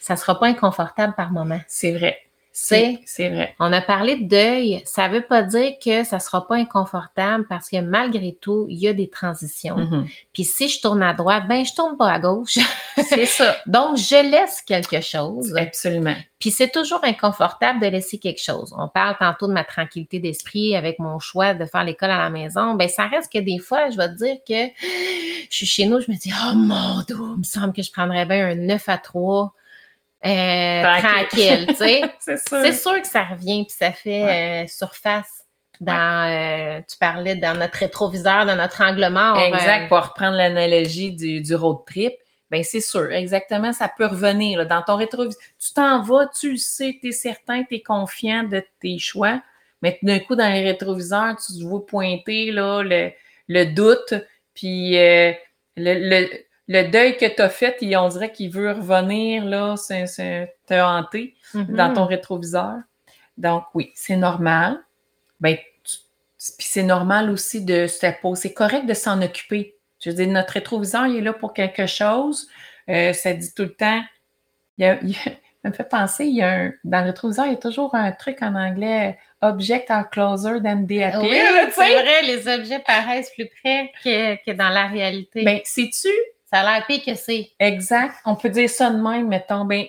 ça 0.00 0.14
ne 0.14 0.18
sera 0.18 0.38
pas 0.38 0.46
inconfortable 0.46 1.14
par 1.16 1.32
moment. 1.32 1.60
C'est 1.66 1.92
vrai. 1.92 2.18
C'est 2.52 3.00
vrai. 3.16 3.54
on 3.58 3.72
a 3.72 3.80
parlé 3.80 4.16
de 4.16 4.28
deuil, 4.28 4.82
ça 4.84 5.08
ne 5.08 5.14
veut 5.14 5.22
pas 5.22 5.42
dire 5.42 5.72
que 5.82 6.04
ça 6.04 6.16
ne 6.16 6.20
sera 6.20 6.46
pas 6.46 6.56
inconfortable 6.56 7.46
parce 7.48 7.70
que 7.70 7.80
malgré 7.80 8.36
tout, 8.40 8.66
il 8.68 8.78
y 8.78 8.88
a 8.88 8.92
des 8.92 9.08
transitions. 9.08 9.76
Mhm. 9.76 10.06
Puis 10.34 10.44
si 10.44 10.68
je 10.68 10.80
tourne 10.82 11.02
à 11.02 11.14
droite, 11.14 11.44
ben 11.48 11.64
je 11.64 11.74
tourne 11.74 11.96
pas 11.96 12.10
à 12.10 12.18
gauche. 12.18 12.58
C'est 13.08 13.24
ça. 13.24 13.56
Donc, 13.66 13.96
je 13.96 14.30
laisse 14.30 14.60
quelque 14.60 15.00
chose. 15.00 15.56
Absolument. 15.56 16.14
Puis 16.38 16.50
c'est 16.50 16.72
toujours 16.72 17.04
inconfortable 17.04 17.80
de 17.80 17.86
laisser 17.86 18.18
quelque 18.18 18.42
chose. 18.42 18.74
On 18.76 18.88
parle 18.88 19.16
tantôt 19.16 19.46
de 19.46 19.52
ma 19.52 19.62
tranquillité 19.62 20.18
d'esprit 20.18 20.74
avec 20.74 20.98
mon 20.98 21.20
choix 21.20 21.54
de 21.54 21.64
faire 21.64 21.84
l'école 21.84 22.10
à 22.10 22.18
la 22.18 22.30
maison. 22.30 22.74
Ben 22.74 22.88
ça 22.88 23.06
reste 23.06 23.32
que 23.32 23.38
des 23.38 23.58
fois, 23.58 23.90
je 23.90 23.96
vais 23.96 24.08
te 24.08 24.16
dire 24.16 24.36
que 24.46 24.72
je 25.48 25.56
suis 25.56 25.66
chez 25.66 25.86
nous, 25.86 26.00
je 26.00 26.10
me 26.10 26.16
dis 26.16 26.32
Oh 26.34 26.54
mon 26.56 27.00
Dieu, 27.06 27.16
il 27.16 27.38
me 27.38 27.44
semble 27.44 27.72
que 27.72 27.82
je 27.82 27.92
prendrais 27.92 28.26
bien 28.26 28.48
un 28.48 28.54
9 28.56 28.88
à 28.88 28.98
3 28.98 29.54
euh, 30.24 30.98
tranquille, 31.00 31.66
tu 31.68 31.74
sais. 31.74 32.02
C'est 32.46 32.72
sûr 32.72 33.00
que 33.00 33.08
ça 33.08 33.24
revient 33.24 33.64
puis 33.64 33.74
ça 33.76 33.90
fait 33.90 34.64
euh, 34.64 34.66
surface 34.68 35.44
dans 35.80 36.30
euh, 36.30 36.80
tu 36.88 36.96
parlais 36.96 37.34
dans 37.34 37.58
notre 37.58 37.78
rétroviseur, 37.78 38.46
dans 38.46 38.54
notre 38.54 38.82
angle 38.82 39.08
mort. 39.10 39.38
Exact. 39.38 39.88
Pour 39.88 39.98
reprendre 39.98 40.36
l'analogie 40.36 41.10
du, 41.12 41.40
du 41.40 41.54
road 41.56 41.78
trip, 41.86 42.12
ben 42.50 42.62
c'est 42.62 42.80
sûr, 42.80 43.10
exactement, 43.10 43.72
ça 43.72 43.88
peut 43.88 44.06
revenir. 44.06 44.58
là. 44.58 44.64
dans 44.64 44.82
ton 44.82 44.96
rétroviseur, 44.96 45.40
tu 45.58 45.72
t'en 45.72 46.02
vas, 46.02 46.26
tu 46.38 46.52
le 46.52 46.56
sais, 46.56 46.98
tu 47.00 47.08
es 47.08 47.12
certain, 47.12 47.64
tu 47.64 47.76
es 47.76 47.82
confiant 47.82 48.44
de 48.44 48.62
tes 48.80 48.98
choix, 48.98 49.42
mais 49.80 49.98
d'un 50.02 50.20
coup, 50.20 50.36
dans 50.36 50.52
les 50.52 50.62
rétroviseurs, 50.62 51.34
tu 51.36 51.58
te 51.58 51.64
vois 51.64 51.84
pointer 51.84 52.52
là, 52.52 52.82
le, 52.82 53.10
le 53.48 53.64
doute, 53.64 54.14
puis 54.54 54.92
le, 54.92 55.34
le, 55.76 56.28
le 56.72 56.88
deuil 56.90 57.16
que 57.16 57.26
tu 57.26 57.42
as 57.42 57.48
fait, 57.50 57.76
il- 57.80 57.96
on 57.96 58.08
dirait 58.08 58.32
qu'il 58.32 58.50
veut 58.50 58.72
revenir, 58.72 59.44
là, 59.44 59.76
c'est- 59.76 60.06
c'est- 60.06 60.54
te 60.66 60.74
hanter 60.74 61.34
mhm. 61.54 61.76
dans 61.76 61.92
ton 61.92 62.06
rétroviseur. 62.06 62.76
Donc, 63.36 63.64
oui, 63.74 63.92
c'est 63.94 64.16
normal. 64.16 64.78
Ben, 65.40 65.56
tu- 65.84 65.98
puis 66.58 66.66
c'est 66.68 66.82
normal 66.82 67.30
aussi 67.30 67.64
de 67.64 67.86
se 67.86 68.06
poser. 68.20 68.42
C'est 68.48 68.54
correct 68.54 68.86
de 68.86 68.94
s'en 68.94 69.20
occuper. 69.22 69.76
Je 70.00 70.10
veux 70.10 70.16
dire, 70.16 70.28
notre 70.28 70.54
rétroviseur, 70.54 71.06
il 71.06 71.16
est 71.18 71.20
là 71.20 71.32
pour 71.32 71.52
quelque 71.52 71.86
chose. 71.86 72.48
Euh, 72.88 73.12
ça 73.12 73.32
dit 73.32 73.54
tout 73.54 73.62
le 73.62 73.74
temps. 73.74 74.02
Il 74.78 74.84
y 74.84 74.88
a, 74.88 74.98
il 75.02 75.10
y 75.10 75.14
a- 75.14 75.16
ça 75.62 75.68
me 75.68 75.72
fait 75.72 75.88
penser, 75.88 76.24
il 76.26 76.36
y 76.36 76.42
a 76.42 76.50
un, 76.50 76.72
dans 76.84 77.00
le 77.00 77.06
rétroviseur, 77.06 77.46
il 77.46 77.52
y 77.52 77.54
a 77.54 77.58
toujours 77.58 77.94
un 77.94 78.10
truc 78.12 78.42
en 78.42 78.54
anglais, 78.56 79.16
object 79.40 79.90
are 79.90 80.10
closer 80.10 80.60
than 80.62 80.84
they 80.86 81.04
appear. 81.04 81.22
Oui, 81.22 81.30
là, 81.38 81.70
c'est 81.72 81.94
vrai, 81.94 82.22
les 82.24 82.48
objets 82.48 82.80
paraissent 82.80 83.30
plus 83.30 83.48
près 83.62 83.92
que, 84.02 84.44
que 84.44 84.50
dans 84.56 84.70
la 84.70 84.88
réalité. 84.88 85.44
Ben, 85.44 85.60
sais-tu, 85.64 86.08
ça 86.52 86.60
a 86.60 86.62
l'air 86.78 86.86
pire 86.86 87.02
que 87.04 87.14
c'est. 87.14 87.50
Exact. 87.58 88.14
On 88.26 88.34
peut 88.36 88.50
dire 88.50 88.68
ça 88.68 88.90
de 88.90 89.00
même, 89.00 89.28
mettons, 89.28 89.64
ben, 89.64 89.86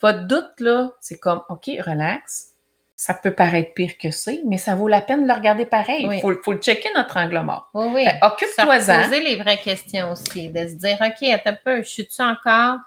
votre 0.00 0.26
doute, 0.26 0.60
là, 0.60 0.90
c'est 1.00 1.18
comme, 1.18 1.42
OK, 1.48 1.66
relax. 1.84 2.48
Ça 2.98 3.12
peut 3.12 3.32
paraître 3.32 3.74
pire 3.74 3.98
que 3.98 4.10
c'est, 4.10 4.40
mais 4.46 4.56
ça 4.56 4.74
vaut 4.74 4.88
la 4.88 5.02
peine 5.02 5.24
de 5.24 5.28
le 5.28 5.34
regarder 5.34 5.66
pareil. 5.66 6.02
Il 6.02 6.08
Oui. 6.08 6.20
faut, 6.20 6.32
faut 6.42 6.52
le 6.52 6.58
checker, 6.60 6.88
notre 6.94 7.18
angle 7.18 7.40
mort. 7.40 7.68
Oui, 7.74 7.88
oui. 7.92 8.04
Fait, 8.04 8.18
Occupe-toi-en. 8.22 8.80
Se 8.80 9.04
poser 9.08 9.20
les 9.20 9.36
vraies 9.36 9.58
questions 9.58 10.12
aussi, 10.12 10.48
de 10.48 10.66
se 10.68 10.74
dire, 10.74 10.96
OK, 11.02 11.28
attends 11.28 11.50
un 11.50 11.58
peu, 11.62 11.76
je 11.82 11.88
suis-tu 11.88 12.22
encore, 12.22 12.78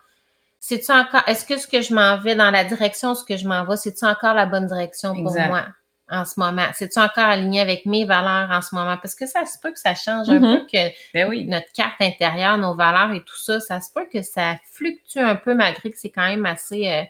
c'est-tu 0.60 0.92
encore, 0.92 1.22
est-ce 1.28 1.46
que 1.46 1.58
ce 1.58 1.68
que 1.68 1.82
je 1.82 1.94
m'en 1.94 2.18
vais 2.18 2.34
dans 2.36 2.50
la 2.50 2.64
direction, 2.64 3.14
ce 3.14 3.24
que 3.24 3.38
je 3.38 3.48
m'en 3.48 3.64
vais, 3.66 3.78
c'est-tu 3.78 4.04
encore 4.06 4.34
la 4.34 4.46
bonne 4.48 4.66
direction 4.66 5.14
pour 5.14 5.28
Exact. 5.32 5.48
moi? 5.48 5.66
En 6.12 6.26
ce 6.26 6.40
moment? 6.40 6.66
C'est-tu 6.74 7.00
encore 7.00 7.26
aligné 7.26 7.62
avec 7.62 7.86
mes 7.86 8.06
valeurs 8.06 8.50
en 8.52 8.62
ce 8.62 8.74
moment? 8.76 8.98
Parce 8.98 9.16
que 9.16 9.26
ça 9.26 9.46
se 9.46 9.58
peut 9.60 9.72
que 9.72 9.80
ça 9.80 9.96
change 9.96 10.30
un 10.30 10.40
peu, 10.40 10.66
que 10.72 10.90
Ben 11.14 11.28
oui. 11.30 11.46
notre 11.46 11.72
carte 11.74 12.02
intérieure, 12.02 12.58
nos 12.58 12.76
valeurs 12.76 13.12
et 13.14 13.22
tout 13.22 13.38
ça, 13.38 13.60
ça 13.60 13.80
se 13.82 13.92
peut 13.94 14.08
que 14.12 14.22
ça 14.22 14.58
fluctue 14.72 15.20
un 15.20 15.36
peu 15.36 15.54
malgré 15.54 15.92
que 15.92 15.98
c'est 15.98 16.10
quand 16.10 16.28
même 16.28 16.46
assez, 16.46 16.92
euh, 16.92 17.04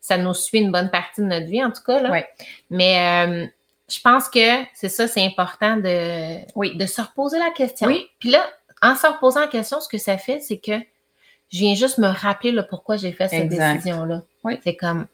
ça 0.00 0.16
nous 0.18 0.34
suit 0.34 0.58
une 0.58 0.72
bonne 0.72 0.90
partie 0.90 1.20
de 1.20 1.26
notre 1.26 1.46
vie 1.46 1.64
en 1.64 1.70
tout 1.70 1.82
cas. 1.84 2.00
Là. 2.00 2.10
Ouais. 2.10 2.28
Mais 2.70 3.26
euh, 3.26 3.46
je 3.88 4.00
pense 4.00 4.28
que 4.28 4.64
c'est 4.74 4.88
ça, 4.88 5.08
c'est 5.08 5.24
important 5.24 5.76
de, 5.76 6.38
Oui. 6.54 6.76
de 6.76 6.86
se 6.86 7.00
reposer 7.00 7.38
la 7.38 7.50
question. 7.50 7.88
Oui. 7.88 8.06
Puis 8.18 8.30
là, 8.30 8.44
en 8.82 8.94
se 8.94 9.06
reposant 9.06 9.40
la 9.40 9.46
question, 9.48 9.80
ce 9.80 9.88
que 9.88 9.98
ça 9.98 10.18
fait, 10.18 10.40
c'est 10.40 10.58
que 10.58 10.78
je 11.52 11.58
viens 11.58 11.74
juste 11.74 11.98
me 11.98 12.08
rappeler 12.08 12.56
pourquoi 12.68 12.96
j'ai 12.96 13.12
fait 13.12 13.28
cette 13.28 13.48
décision-là. 13.48 14.22
Oui. 14.44 14.58
C'est 14.64 14.76
comme, 14.76 15.06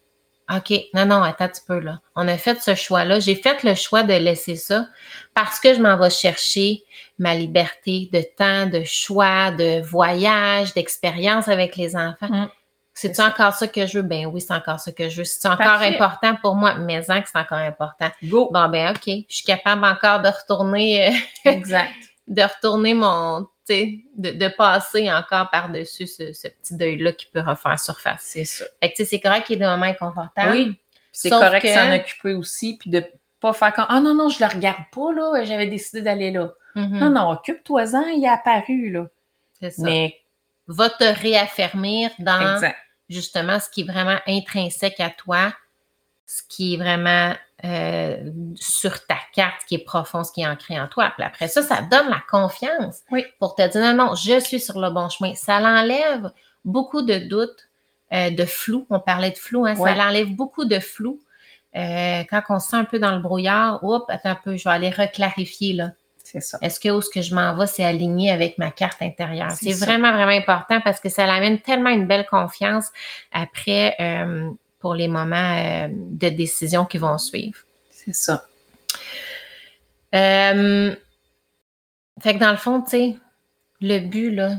OK, 0.55 0.73
non, 0.95 1.07
non, 1.07 1.23
attends 1.23 1.45
un 1.45 1.49
petit 1.49 1.63
peu 1.67 1.79
là. 1.79 2.01
On 2.17 2.29
a 2.29 2.37
fait 2.37 2.61
ce 2.61 2.75
choix-là. 2.75 3.21
J'ai 3.21 3.35
fait 3.35 3.63
le 3.63 3.75
choix 3.75 4.03
de 4.03 4.13
laisser 4.13 4.57
ça 4.57 4.87
parce 5.35 5.61
que 5.61 5.75
je 5.75 5.81
m'en 5.81 5.97
vais 5.97 6.11
chercher 6.11 6.83
ma 7.19 7.35
liberté 7.35 8.11
de 8.13 8.23
temps, 8.37 8.67
de 8.67 8.83
choix, 8.85 9.51
de 9.51 9.81
voyage, 9.81 10.75
d'expérience 10.75 11.49
avec 11.49 11.77
les 11.77 11.97
enfants. 11.97 12.29
Mm. 12.29 12.49
C'est-tu 12.95 13.23
encore 13.23 13.55
ça 13.55 13.69
que 13.69 13.87
je 13.87 13.99
veux? 13.99 14.03
Ben 14.03 14.27
oui, 14.27 14.41
c'est 14.41 14.53
encore 14.53 14.79
ça 14.79 14.93
que 14.93 15.09
je 15.09 15.19
veux. 15.19 15.25
C'est 15.25 15.49
encore 15.49 15.59
Parfait. 15.65 15.95
important 15.95 16.37
pour 16.43 16.55
moi, 16.55 16.75
mais 16.75 16.99
en 17.11 17.23
que 17.23 17.29
c'est 17.33 17.39
encore 17.39 17.59
important. 17.59 18.11
Go. 18.25 18.51
Bon, 18.53 18.69
ben 18.69 18.91
OK, 18.91 19.07
je 19.07 19.35
suis 19.35 19.45
capable 19.45 19.85
encore 19.85 20.21
de 20.21 20.29
retourner, 20.29 21.09
euh, 21.09 21.51
Exact. 21.51 21.93
de 22.29 22.43
retourner 22.43 22.93
mon, 22.93 23.47
de, 23.69 24.31
de 24.33 24.49
passer 24.49 25.11
encore 25.13 25.51
par-dessus 25.51 26.07
ce, 26.07 26.33
ce 26.33 26.49
petit 26.49 26.77
deuil-là 26.77 27.13
qui 27.13 27.27
peut 27.27 27.41
refaire 27.41 27.79
surface. 27.79 28.23
C'est 28.23 28.45
ça. 28.45 28.65
Fait 28.83 28.93
que, 28.93 29.05
c'est 29.05 29.21
correct 29.21 29.47
qu'il 29.47 29.59
des 29.59 29.65
moments 29.65 29.87
inconfortables. 29.87 30.53
Oui. 30.53 30.77
C'est 31.13 31.31
correct 31.31 31.65
de 31.65 31.69
que- 31.69 31.75
s'en 31.75 31.95
occuper 31.95 32.35
aussi, 32.35 32.77
puis 32.79 32.91
de 32.91 33.05
pas 33.41 33.53
faire 33.53 33.73
comme 33.75 33.87
Ah 33.89 34.01
non, 34.01 34.15
non, 34.15 34.29
je 34.29 34.43
le 34.43 34.49
regarde 34.51 34.85
pas, 34.95 35.13
là, 35.13 35.45
j'avais 35.45 35.67
décidé 35.67 36.01
d'aller 36.03 36.31
là. 36.31 36.53
Mhm, 36.75 36.99
Non, 36.99 37.11
non, 37.11 37.31
occupe-toi-en, 37.33 38.07
il 38.09 38.25
est 38.25 38.29
apparu, 38.29 38.91
là. 38.91 39.07
c'est 39.61 39.71
ça. 39.71 39.83
Mais, 39.83 40.19
Va 40.69 40.89
te 40.89 41.03
réaffirmer 41.05 42.09
dans 42.21 42.55
exact. 42.55 42.79
justement 43.11 43.59
ce 43.59 43.69
qui 43.69 43.81
est 43.83 43.85
vraiment 43.85 44.17
intrinsèque 44.29 45.01
à 45.01 45.11
toi, 45.11 45.53
ce 46.25 46.43
qui 46.49 46.75
est 46.75 46.77
vraiment 46.77 47.35
euh, 47.65 48.17
sur 48.57 49.07
ta 49.07 49.17
carte, 49.33 49.63
qui 49.69 49.77
est 49.77 49.85
profond, 49.85 50.25
ce 50.25 50.33
qui 50.33 50.43
est 50.43 50.47
ancré 50.47 50.81
en 50.81 50.89
toi. 50.89 51.13
Puis 51.17 51.25
après 51.25 51.49
ça, 51.49 51.63
ça 51.63 51.83
donne 51.83 52.09
la 52.09 52.23
confiance 52.31 52.99
Oui. 53.11 53.25
pour 53.39 53.55
te 53.55 53.67
dire 53.69 53.81
non, 53.95 54.07
non, 54.09 54.15
je 54.15 54.41
suis 54.41 54.61
sur 54.61 54.81
le 54.81 54.91
bon 54.91 55.09
chemin. 55.09 55.35
Ça 55.35 55.61
l'enlève 55.61 56.31
beaucoup 56.65 57.03
de 57.03 57.19
doutes, 57.19 57.69
euh, 58.13 58.31
de 58.31 58.45
flou. 58.45 58.87
On 58.91 59.01
parlait 59.01 59.31
de 59.31 59.39
flou, 59.39 59.65
hein, 59.67 59.77
Ouais. 59.77 59.91
ça 59.91 59.97
l'enlève 59.97 60.29
beaucoup 60.35 60.65
de 60.65 60.79
flou. 60.81 61.21
Euh, 61.75 62.23
quand 62.29 62.43
on 62.51 62.59
se 62.59 62.69
sent 62.71 62.77
un 62.77 62.85
peu 62.85 62.99
dans 62.99 63.13
le 63.15 63.21
brouillard, 63.23 63.83
oups, 63.83 64.05
attends 64.09 64.31
un 64.31 64.35
peu, 64.43 64.57
je 64.57 64.65
vais 64.65 64.75
aller 64.75 64.91
reclarifier 64.91 65.73
là. 65.73 65.91
C'est 66.25 66.41
ça. 66.41 66.59
Est-ce 66.63 66.79
que 66.81 66.89
où 66.89 67.01
ce 67.03 67.11
que 67.11 67.21
je 67.21 67.35
m'en 67.35 67.55
vais, 67.57 67.67
c'est 67.67 67.85
aligné 67.85 68.31
avec 68.31 68.57
ma 68.59 68.71
carte 68.71 69.03
intérieure? 69.03 69.51
C'est 69.53 69.73
vraiment, 69.73 70.13
vraiment 70.13 70.33
important 70.33 70.81
parce 70.81 71.01
que 71.01 71.09
ça 71.09 71.27
l'amène 71.27 71.61
tellement 71.61 71.91
une 71.91 72.07
belle 72.07 72.27
confiance 72.27 72.87
après 73.33 73.95
euh, 74.01 74.51
pour 74.83 74.95
les 74.95 75.09
moments 75.09 75.57
euh, 75.57 75.89
de 75.91 76.29
décision 76.29 76.85
qui 76.85 76.99
vont 76.99 77.17
suivre. 77.17 77.59
C'est 77.91 78.15
ça. 78.15 78.47
Euh, 80.15 80.95
fait 82.21 82.35
que 82.35 82.39
dans 82.39 82.51
le 82.51 82.59
fond, 82.59 82.83
tu 82.83 82.91
sais, 82.91 83.17
le 83.81 84.01
but, 84.01 84.31
là, 84.31 84.57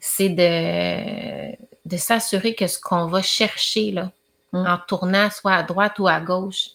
c'est 0.00 0.30
de, 0.30 1.56
de 1.84 1.96
s'assurer 1.96 2.56
que 2.56 2.66
ce 2.66 2.80
qu'on 2.80 3.06
va 3.06 3.22
chercher, 3.22 3.92
là, 3.92 4.10
Mm. 4.52 4.66
en 4.66 4.78
tournant 4.78 5.30
soit 5.30 5.54
à 5.54 5.62
droite 5.62 5.98
ou 5.98 6.08
à 6.08 6.20
gauche, 6.20 6.70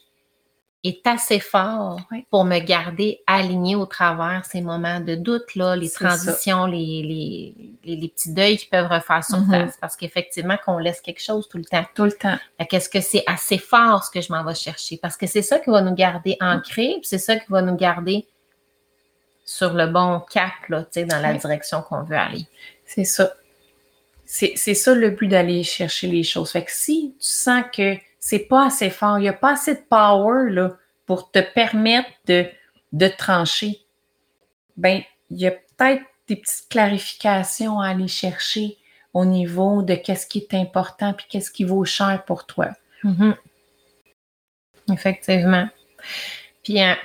est 0.84 1.08
assez 1.08 1.40
fort 1.40 2.02
Oui. 2.12 2.26
pour 2.30 2.44
me 2.44 2.60
garder 2.60 3.22
aligné 3.26 3.76
au 3.76 3.86
travers 3.86 4.44
ces 4.46 4.62
moments 4.62 5.00
de 5.00 5.16
doute, 5.16 5.56
là, 5.56 5.76
les 5.78 5.90
transitions, 5.90 6.66
les, 6.66 7.56
les, 7.86 7.96
les, 7.96 8.08
petits 8.10 8.34
deuils 8.34 8.58
qui 8.58 8.66
peuvent 8.66 8.92
refaire 8.92 9.24
surface. 9.24 9.78
Parce 9.80 9.96
qu'effectivement, 9.96 10.58
qu'on 10.66 10.78
laisse 10.78 11.00
quelque 11.00 11.22
chose 11.24 11.48
tout 11.48 11.58
le 11.58 11.64
temps. 11.66 11.86
Tout 11.96 12.04
le 12.04 12.12
temps. 12.12 12.38
Qu'est-ce 12.70 12.90
que 12.90 13.00
c'est 13.00 13.24
assez 13.28 13.58
fort 13.58 14.04
ce 14.04 14.12
que 14.12 14.20
je 14.20 14.32
m'en 14.34 14.44
vais 14.44 14.56
chercher? 14.56 14.98
Parce 14.98 15.16
que 15.16 15.26
c'est 15.26 15.42
ça 15.42 15.60
qui 15.60 15.70
va 15.70 15.82
nous 15.82 15.96
garder 15.96 16.36
ancrés, 16.42 16.96
puis 17.00 17.06
c'est 17.06 17.18
ça 17.18 17.38
qui 17.38 17.46
va 17.50 17.62
nous 17.62 17.76
garder 17.76 18.28
sur 19.46 19.74
le 19.74 19.88
bon 19.88 20.22
cap, 20.32 20.52
là, 20.70 20.84
tu 20.84 20.88
sais, 20.92 21.06
dans 21.06 21.20
la 21.20 21.32
Oui. 21.32 21.38
direction 21.38 21.82
qu'on 21.82 22.04
veut 22.04 22.18
aller. 22.18 22.46
C'est 22.86 23.04
ça. 23.06 23.34
C'est 24.26 24.54
c'est 24.56 24.74
ça 24.74 24.96
le 24.96 25.10
but 25.12 25.28
d'aller 25.28 25.64
chercher 25.64 26.08
les 26.08 26.24
choses. 26.24 26.52
Fait 26.52 26.64
que 26.64 26.72
si 26.72 27.14
tu 27.20 27.28
sens 27.28 27.64
que 27.76 27.96
c'est 28.26 28.40
pas 28.40 28.68
assez 28.68 28.90
fort, 28.90 29.20
il 29.20 29.24
n'y 29.24 29.28
a 29.28 29.34
pas 29.34 29.52
assez 29.52 29.76
de 29.76 29.82
power 29.90 30.50
là, 30.50 30.78
pour 31.06 31.30
te 31.30 31.40
permettre 31.40 32.10
de, 32.26 32.46
de 32.94 33.08
trancher, 33.10 33.82
ben 34.78 35.02
il 35.30 35.42
y 35.42 35.48
a 35.48 35.52
peut-être 35.52 36.04
des 36.30 36.38
petites 36.38 36.70
clarifications 36.70 37.82
à 37.82 37.90
aller 37.90 38.08
chercher 38.08 38.78
au 39.14 39.26
niveau 39.26 39.82
de 39.82 39.96
qu'est-ce 39.96 40.26
qui 40.26 40.40
est 40.40 40.54
important 40.54 41.12
puis 41.12 41.26
qu'est-ce 41.28 41.52
qui 41.52 41.66
vaut 41.66 41.84
cher 41.84 42.24
pour 42.26 42.46
toi. 42.46 42.70
Mhm. 43.04 43.36
Effectivement. 44.94 45.68
Puis 46.64 46.80
hein, 46.80 46.98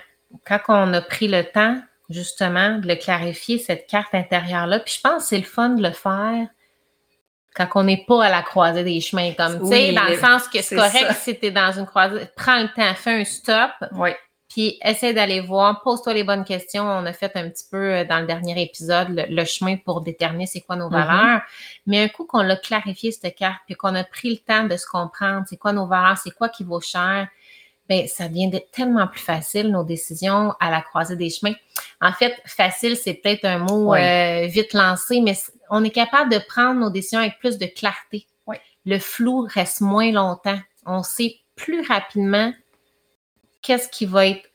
quand 0.47 0.61
on 0.69 0.95
a 0.95 1.01
pris 1.01 1.27
le 1.27 1.43
temps, 1.43 1.83
justement, 2.11 2.79
de 2.79 2.87
le 2.87 2.95
clarifier, 2.95 3.59
cette 3.59 3.89
carte 3.89 4.15
intérieure-là, 4.15 4.79
puis 4.79 4.95
je 4.95 5.01
pense 5.01 5.25
que 5.25 5.29
c'est 5.31 5.39
le 5.39 5.43
fun 5.43 5.71
de 5.71 5.83
le 5.83 5.91
faire 5.91 6.47
quand 7.55 7.69
on 7.75 7.85
n'est 7.85 8.05
pas 8.07 8.25
à 8.25 8.31
la 8.31 8.43
croisée 8.43 8.85
des 8.85 9.01
chemins, 9.01 9.33
comme, 9.33 9.61
tu 9.63 9.67
sais, 9.69 9.93
dans 9.93 10.05
le 10.05 10.17
sens 10.19 10.47
que 10.49 10.63
c'est 10.63 10.77
correct 10.77 11.07
ça. 11.09 11.15
si 11.15 11.39
tu 11.39 11.47
es 11.47 11.51
dans 11.51 11.73
une 11.73 11.87
croisée, 11.87 12.21
prends 12.37 12.61
le 12.61 12.69
temps, 12.69 12.95
fais 12.95 13.21
un 13.21 13.25
stop, 13.25 13.71
Oui. 13.93 14.11
puis 14.49 14.79
essaie 14.83 15.13
d'aller 15.13 15.41
voir, 15.41 15.83
pose-toi 15.83 16.15
les 16.15 16.23
bonnes 16.25 16.45
questions. 16.45 16.85
On 16.85 17.05
a 17.05 17.13
fait 17.13 17.33
un 17.37 17.49
petit 17.51 17.65
peu 17.71 17.77
euh, 17.95 18.05
dans 18.05 18.21
le 18.21 18.27
dernier 18.27 18.63
épisode 18.63 19.09
le, 19.11 19.25
le 19.29 19.45
chemin 19.45 19.77
pour 19.77 20.03
déterminer 20.03 20.47
c'est 20.47 20.61
quoi 20.61 20.77
nos 20.77 20.89
Mhm. 20.89 20.93
valeurs. 20.93 21.41
Mais 21.87 22.03
un 22.05 22.09
coup 22.09 22.25
qu'on 22.27 22.43
l'a 22.43 22.57
clarifié 22.57 23.11
cette 23.11 23.35
carte, 23.35 23.59
puis 23.67 23.75
qu'on 23.75 23.95
a 23.97 24.05
pris 24.05 24.31
le 24.31 24.37
temps 24.39 24.65
de 24.65 24.77
se 24.77 24.87
comprendre, 24.87 25.45
c'est 25.49 25.57
quoi 25.57 25.73
nos 25.73 25.87
valeurs, 25.87 26.19
c'est 26.19 26.31
quoi 26.31 26.49
qui 26.49 26.63
vaut 26.65 26.81
cher, 26.81 27.27
ben 27.89 28.07
ça 28.07 28.29
devient 28.29 28.51
de- 28.51 28.61
tellement 28.71 29.07
plus 29.07 29.21
facile 29.21 29.71
nos 29.71 29.83
décisions 29.83 30.53
à 30.61 30.71
la 30.71 30.83
croisée 30.83 31.17
des 31.17 31.31
chemins. 31.31 31.55
En 32.03 32.13
fait, 32.13 32.39
facile, 32.45 32.97
c'est 32.97 33.15
peut-être 33.15 33.47
un 33.47 33.59
mot 33.59 33.95
euh, 33.95 34.47
vite 34.47 34.75
lancé, 34.75 35.21
mais 35.23 35.35
on 35.71 35.85
est 35.85 35.91
capable 35.91 36.33
de 36.33 36.39
prendre 36.39 36.81
nos 36.81 36.91
décisions 36.91 37.21
avec 37.21 37.39
plus 37.39 37.59
de 37.59 37.67
clarté. 37.67 38.27
Le 38.87 38.99
flou 38.99 39.47
reste 39.53 39.83
moins 39.83 40.11
longtemps. 40.13 40.59
On 40.87 41.03
sait 41.03 41.37
plus 41.57 41.87
rapidement 41.87 42.55
qu'est-ce 43.61 43.89
qui 43.89 44.07
va 44.07 44.29
être 44.29 44.49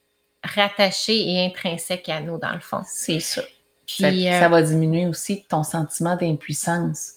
rattaché 0.44 1.30
et 1.30 1.46
intrinsèque 1.46 2.10
à 2.10 2.20
nous, 2.20 2.40
dans 2.40 2.54
le 2.54 2.60
fond. 2.60 2.82
C'est 2.88 3.20
ça. 3.20 3.44
Puis, 3.86 3.98
ça, 4.02 4.08
euh, 4.08 4.40
ça 4.40 4.50
va 4.50 4.62
diminuer 4.64 5.06
aussi 5.06 5.46
ton 5.48 5.64
sentiment 5.64 6.16
d'impuissance. 6.16 7.14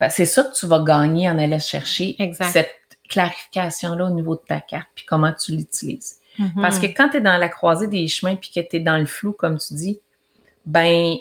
Ben, 0.00 0.08
c'est 0.08 0.26
ça 0.26 0.44
que 0.44 0.54
tu 0.54 0.66
vas 0.66 0.80
gagner 0.80 1.28
en 1.28 1.38
allant 1.38 1.58
chercher 1.58 2.16
Exact. 2.18 2.50
cette 2.50 2.74
clarification-là 3.08 4.06
au 4.06 4.10
niveau 4.10 4.34
de 4.34 4.42
ta 4.46 4.60
carte, 4.60 4.88
puis 4.94 5.04
comment 5.04 5.32
tu 5.32 5.52
l'utilises. 5.52 6.18
mhm. 6.38 6.52
Parce 6.62 6.78
que 6.78 6.86
quand 6.86 7.10
tu 7.10 7.18
es 7.18 7.20
dans 7.20 7.36
la 7.36 7.48
croisée 7.48 7.88
des 7.88 8.08
chemins, 8.08 8.36
puis 8.36 8.50
que 8.50 8.60
tu 8.60 8.76
es 8.76 8.80
dans 8.80 8.96
le 8.96 9.06
flou, 9.06 9.32
comme 9.32 9.58
tu 9.58 9.74
dis, 9.74 10.00
ben, 10.66 11.16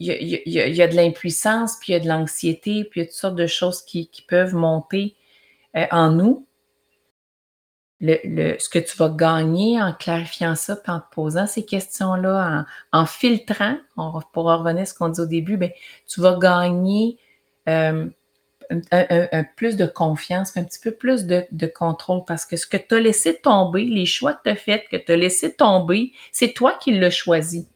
il 0.00 0.12
y 0.12 0.42
y 0.46 0.50
y 0.76 0.82
a- 0.82 0.88
de 0.88 0.94
l'impuissance, 0.96 1.76
puis 1.80 1.92
il 1.92 1.96
y 1.96 1.96
a 1.96 2.00
de 2.00 2.08
l'anxiété, 2.08 2.84
puis 2.84 3.00
il 3.00 3.04
y 3.04 3.06
a 3.06 3.08
toutes 3.08 3.16
sortes 3.16 3.36
de 3.36 3.46
choses 3.46 3.82
qui, 3.82 4.08
qui 4.08 4.22
peuvent 4.22 4.54
monter 4.54 5.14
euh, 5.76 5.86
en 5.92 6.10
nous. 6.12 6.46
Le, 8.00 8.16
le- 8.24 8.58
ce 8.58 8.68
que 8.68 8.80
tu 8.80 8.96
vas 8.96 9.10
gagner 9.10 9.80
en 9.80 9.92
clarifiant 9.92 10.56
ça, 10.56 10.74
puis 10.74 10.90
en 10.90 10.98
te 11.00 11.06
posant 11.14 11.46
ces 11.46 11.64
questions-là, 11.64 12.66
en, 12.92 13.00
en 13.00 13.06
filtrant, 13.06 13.76
on 13.96 14.20
pour 14.32 14.44
revenir 14.46 14.82
à 14.82 14.86
ce 14.86 14.94
qu'on 14.94 15.08
dit 15.08 15.20
au 15.20 15.26
début, 15.26 15.56
ben, 15.56 15.70
tu 16.08 16.20
vas 16.20 16.36
gagner 16.36 17.16
euh, 17.68 18.06
un 18.92 19.44
plus 19.56 19.76
de 19.76 19.86
confiance, 19.86 20.56
un 20.56 20.64
petit 20.64 20.80
peu 20.80 20.92
plus 20.92 21.26
de, 21.26 21.44
de 21.52 21.66
contrôle, 21.66 22.24
parce 22.26 22.46
que 22.46 22.56
ce 22.56 22.66
que 22.66 22.76
tu 22.76 22.94
as 22.94 23.00
laissé 23.00 23.36
tomber, 23.40 23.84
les 23.84 24.06
choix 24.06 24.34
que 24.34 24.42
tu 24.44 24.50
as 24.50 24.56
faits, 24.56 24.84
que 24.90 24.96
tu 24.96 25.12
as 25.12 25.16
laissé 25.16 25.54
tomber, 25.54 26.12
c'est 26.32 26.52
toi 26.54 26.74
qui 26.80 26.92
l'as 26.98 27.10
choisi. 27.10 27.68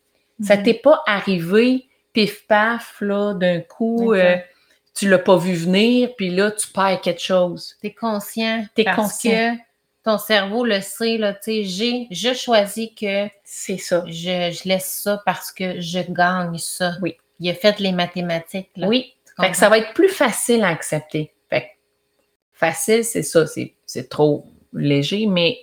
Ça 0.42 0.56
Mhm. 0.56 0.62
t'est 0.64 0.74
pas 0.74 1.02
arrivé 1.06 1.86
pif 2.12 2.46
paf 2.46 2.96
là 3.00 3.34
d'un 3.34 3.60
coup 3.60 4.12
euh, 4.14 4.36
tu 4.94 5.08
l'as 5.08 5.18
pas 5.18 5.36
vu 5.36 5.54
venir 5.54 6.10
puis 6.16 6.30
là 6.30 6.50
tu 6.50 6.66
perds 6.68 7.00
quelque 7.00 7.20
chose. 7.22 7.76
T'es 7.82 7.92
conscient. 7.92 8.64
T'es 8.74 8.84
parce 8.84 8.96
conscient. 8.96 9.56
que 9.56 9.60
ton 10.04 10.18
cerveau 10.18 10.64
le 10.64 10.80
sait, 10.82 11.16
là, 11.18 11.34
tu 11.34 11.40
sais, 11.42 11.64
j'ai, 11.64 12.06
je 12.12 12.32
choisis 12.32 12.90
que 12.98 13.26
C'est 13.44 13.76
ça. 13.76 14.04
je, 14.06 14.12
je 14.52 14.68
laisse 14.68 14.86
ça 15.02 15.20
parce 15.26 15.50
que 15.50 15.80
je 15.80 15.98
gagne 16.08 16.58
ça. 16.58 16.92
Oui. 17.02 17.16
Il 17.40 17.50
a 17.50 17.54
fait 17.54 17.80
les 17.80 17.90
mathématiques, 17.92 18.70
là. 18.76 18.86
Oui. 18.86 19.14
Tu 19.26 19.42
Fait 19.42 19.50
que 19.50 19.56
ça 19.56 19.68
va 19.68 19.78
être 19.78 19.92
plus 19.94 20.08
facile 20.08 20.62
à 20.62 20.68
accepter. 20.68 21.34
Fait 21.50 21.62
que 21.62 21.66
facile, 22.52 23.04
c'est 23.04 23.24
ça, 23.24 23.46
c'est, 23.48 23.74
c'est 23.84 24.08
trop 24.08 24.46
léger, 24.72 25.26
mais? 25.26 25.58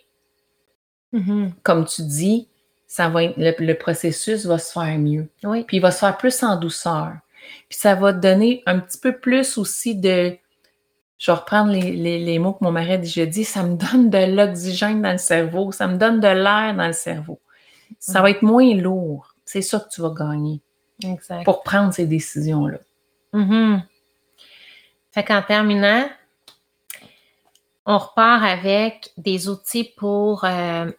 Mhm. 1.14 1.54
comme 1.64 1.86
tu 1.86 2.02
dis, 2.02 2.48
ça 2.96 3.10
va 3.10 3.24
être- 3.24 3.38
le, 3.38 3.56
le 3.58 3.74
processus 3.74 4.46
va 4.46 4.60
se 4.60 4.72
faire 4.72 5.00
mieux. 5.00 5.28
Oui. 5.44 5.64
Puis 5.64 5.78
il 5.78 5.80
va 5.80 5.90
se 5.90 5.98
faire 5.98 6.16
plus 6.16 6.44
en 6.44 6.58
douceur. 6.58 7.14
Puis 7.68 7.80
ça 7.80 7.96
va 7.96 8.14
te 8.14 8.20
donner 8.20 8.62
un 8.68 8.78
petit 8.78 9.00
peu 9.00 9.18
plus 9.18 9.58
aussi 9.58 9.96
de. 9.96 10.38
Je 11.18 11.32
vais 11.32 11.38
reprendre 11.38 11.72
les, 11.72 11.92
les- 11.94 12.20
les 12.24 12.38
mots 12.38 12.54
que 12.54 12.64
mon 12.64 12.72
mari 12.72 12.92
a 12.94 12.98
déjà 12.98 13.26
dit. 13.26 13.46
Ça 13.46 13.64
me 13.64 13.76
donne 13.78 14.12
de 14.12 14.36
l'oxygène 14.36 15.02
dans 15.02 15.12
le 15.14 15.18
cerveau. 15.18 15.72
Ça 15.72 15.88
me 15.88 15.98
donne 15.98 16.20
de 16.20 16.28
l'air 16.28 16.76
dans 16.76 16.86
le 16.86 16.94
cerveau. 16.94 17.40
Ça 17.98 18.22
va 18.22 18.30
être 18.30 18.44
moins 18.44 18.76
lourd. 18.76 19.34
C'est 19.44 19.64
ça 19.64 19.80
que 19.80 19.90
tu 19.90 20.02
vas 20.02 20.14
gagner 20.16 20.62
Exact. 21.04 21.46
pour 21.46 21.64
prendre 21.64 21.92
ces 21.96 22.06
décisions-là. 22.06 22.78
Mhm. 23.34 23.82
Fait 25.12 25.24
qu'en 25.24 25.42
terminant, 25.42 26.08
on 27.88 27.98
repart 27.98 28.44
avec 28.44 29.12
des 29.18 29.50
outils 29.50 29.92
pour 29.98 30.44
euh, 30.46 30.92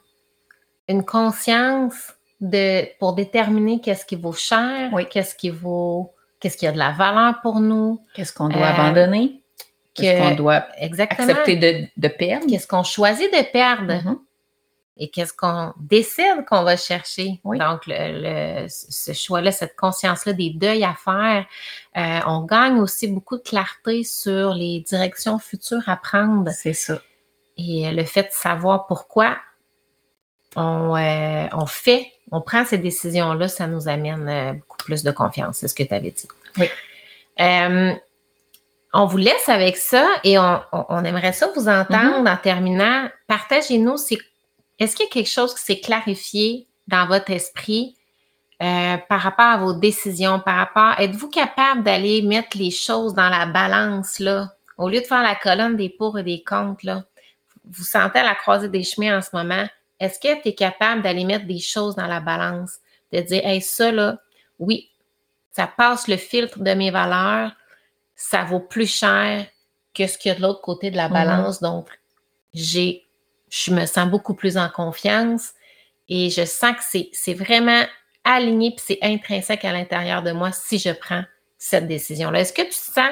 une 0.88 1.05
conscience 1.05 2.12
de 2.40 2.85
pour 2.99 3.14
déterminer 3.14 3.81
qu'est-ce 3.81 4.05
qui 4.05 4.16
vaut 4.16 4.33
cher, 4.33 4.90
Oui. 4.92 5.07
qu'est-ce 5.09 5.35
qui 5.35 5.51
vaut, 5.51 6.12
qu'est-ce 6.40 6.57
qui 6.57 6.66
a 6.66 6.73
de 6.73 6.79
la 6.79 6.90
valeur 6.92 7.40
pour 7.42 7.61
nous, 7.61 8.01
Qu'est-ce 8.14 8.33
qu'on 8.33 8.49
doit 8.49 8.66
Euh, 8.66 8.75
abandonner? 8.75 9.40
Qu'est-ce 9.94 10.20
que- 10.23 10.29
qu'on 10.31 10.35
doit 10.35 10.66
exactement. 10.79 11.29
accepter 11.29 11.57
de, 11.57 11.87
de 11.97 12.09
perdre? 12.09 12.47
Qu'est-ce 12.49 12.66
qu'on 12.66 12.83
choisit 12.83 13.33
de 13.33 13.51
perdre? 13.51 13.92
Mhm. 14.05 14.18
et 14.97 15.09
qu'est-ce 15.11 15.33
qu'on 15.33 15.73
décide 15.81 16.44
qu'on 16.49 16.62
va 16.62 16.77
chercher? 16.77 17.40
Oui. 17.42 17.59
Donc, 17.59 17.81
le, 17.88 18.62
le- 18.62 18.66
ce 18.68 19.12
choix-là, 19.12 19.51
cette 19.51 19.75
conscience-là 19.75 20.33
des 20.35 20.51
deuils 20.51 20.85
à 20.85 20.94
faire, 20.94 21.47
euh, 21.97 22.20
on 22.29 22.42
gagne 22.44 22.79
aussi 22.79 23.09
beaucoup 23.09 23.37
de 23.38 23.42
clarté 23.42 24.05
sur 24.05 24.55
les 24.55 24.81
directions 24.88 25.40
futures 25.40 25.83
à 25.88 25.97
prendre. 25.97 26.49
C'est 26.53 26.75
ça. 26.75 27.01
Et 27.57 27.90
le 27.90 28.05
fait 28.05 28.23
de 28.23 28.29
savoir 28.31 28.87
pourquoi 28.87 29.37
on, 30.57 30.97
euh, 30.97 31.47
on 31.53 31.67
fait, 31.67 32.12
on 32.31 32.40
prend 32.40 32.64
ces 32.64 32.79
décisions-là, 32.79 33.49
ça 33.49 33.67
nous 33.67 33.88
amène 33.88 34.29
euh, 34.29 34.53
beaucoup 34.53 34.79
plus 34.79 35.03
de 35.03 35.11
confiance. 35.11 35.59
C'est 35.59 35.69
ce 35.69 35.75
que 35.75 35.83
tu 35.83 35.95
avais 35.95 36.11
dit. 36.11 36.29
Oui. 36.59 36.69
Euh, 37.40 37.93
on 38.93 39.07
vous 39.07 39.17
laisse 39.17 39.49
avec 39.49 39.77
ça 39.77 40.09
et 40.23 40.38
on, 40.38 41.05
aimerait 41.05 41.33
ça 41.33 41.49
vous 41.57 41.69
entendre 41.69 42.31
en 42.31 42.37
terminant. 42.37 43.09
Partagez-nous, 43.27 43.97
est-ce 44.79 44.95
qu'il 44.95 45.07
y 45.07 45.09
a 45.09 45.12
quelque 45.12 45.29
chose 45.29 45.53
qui 45.55 45.64
s'est 45.64 45.81
clarifié 45.81 46.69
dans 46.87 47.09
votre 47.09 47.31
esprit 47.33 47.97
euh, 48.62 48.97
par 49.09 49.21
rapport 49.21 49.47
à 49.47 49.57
vos 49.57 49.73
décisions, 49.73 50.38
par 50.38 50.57
rapport, 50.57 51.01
êtes-vous 51.01 51.29
capable 51.29 51.83
d'aller 51.83 52.23
mettre 52.23 52.57
les 52.57 52.71
choses 52.71 53.14
dans 53.14 53.29
la 53.29 53.47
balance, 53.47 54.21
là, 54.21 54.53
au 54.79 54.88
lieu 54.88 55.01
de 55.01 55.07
faire 55.07 55.23
la 55.23 55.35
colonne 55.35 55.77
des 55.77 55.88
pour 55.88 56.19
et 56.19 56.23
des 56.23 56.45
contre, 56.45 56.87
là, 56.87 57.05
vous 57.64 57.83
sentez 57.83 58.21
à 58.21 58.25
la 58.25 58.35
croisée 58.37 58.69
des 58.69 58.85
chemins 58.85 59.19
en 59.19 59.23
ce 59.23 59.31
moment, 59.33 59.67
est-ce 60.01 60.19
que 60.19 60.43
tu 60.43 60.49
es 60.49 60.55
capable 60.55 61.03
d'aller 61.03 61.25
mettre 61.25 61.47
des 61.47 61.61
choses 61.61 61.95
dans 61.97 62.07
la 62.07 62.21
balance, 62.21 62.79
de 63.13 63.21
dire, 63.21 63.47
hey, 63.47 63.61
ça, 63.61 63.93
là, 63.93 64.19
oui, 64.59 64.91
ça 65.53 65.67
passe 65.67 66.09
le 66.09 66.17
filtre 66.17 66.59
de 66.59 66.75
mes 66.75 66.91
valeurs, 66.91 67.53
ça 68.17 68.45
vaut 68.45 68.61
plus 68.61 68.87
cher 68.93 69.47
que 69.95 70.07
ce 70.07 70.19
qu'il 70.19 70.31
y 70.31 70.33
a 70.33 70.37
de 70.37 70.43
l'autre 70.43 70.61
côté 70.61 70.91
de 70.91 70.97
la 70.97 71.09
Mhm. 71.09 71.15
balance, 71.15 71.61
donc 71.61 71.89
j'ai, 72.53 73.05
je 73.51 73.73
me 73.73 73.87
sens 73.87 74.09
beaucoup 74.09 74.35
plus 74.35 74.57
en 74.57 74.69
confiance 74.69 75.53
et 76.09 76.31
je 76.31 76.45
sens 76.45 76.77
que 76.77 76.83
c'est, 76.83 77.09
c'est 77.13 77.35
vraiment 77.35 77.85
aligné 78.25 78.71
puis 78.71 78.85
c'est 78.87 78.99
intrinsèque 79.03 79.65
à 79.65 79.73
l'intérieur 79.73 80.23
de 80.23 80.33
moi 80.33 80.51
si 80.53 80.79
je 80.79 80.91
prends 80.91 81.25
cette 81.59 81.87
décision-là. 81.87 82.41
Est-ce 82.41 82.53
que 82.53 82.63
tu 82.63 82.73
sens 82.73 83.11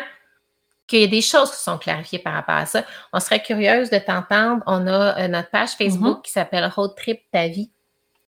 qu'il 0.93 1.01
y 1.01 1.05
a 1.05 1.09
des 1.09 1.23
choses 1.23 1.51
qui 1.51 1.57
sont 1.63 1.79
clarifiées 1.79 2.19
par 2.19 2.35
rapport 2.35 2.55
à 2.55 2.67
ça? 2.67 2.85
On 3.13 3.19
serait 3.21 3.43
curieuse 3.43 3.89
de 3.91 3.99
t'entendre. 3.99 4.63
On 4.67 4.87
a 4.87 5.19
euh, 5.19 5.29
notre 5.29 5.51
page 5.51 5.71
Facebook 5.71 6.23
qui 6.23 6.31
s'appelle 6.31 6.65
Road 6.67 6.95
Trip 6.97 7.21
Ta 7.33 7.49
vie. 7.49 7.71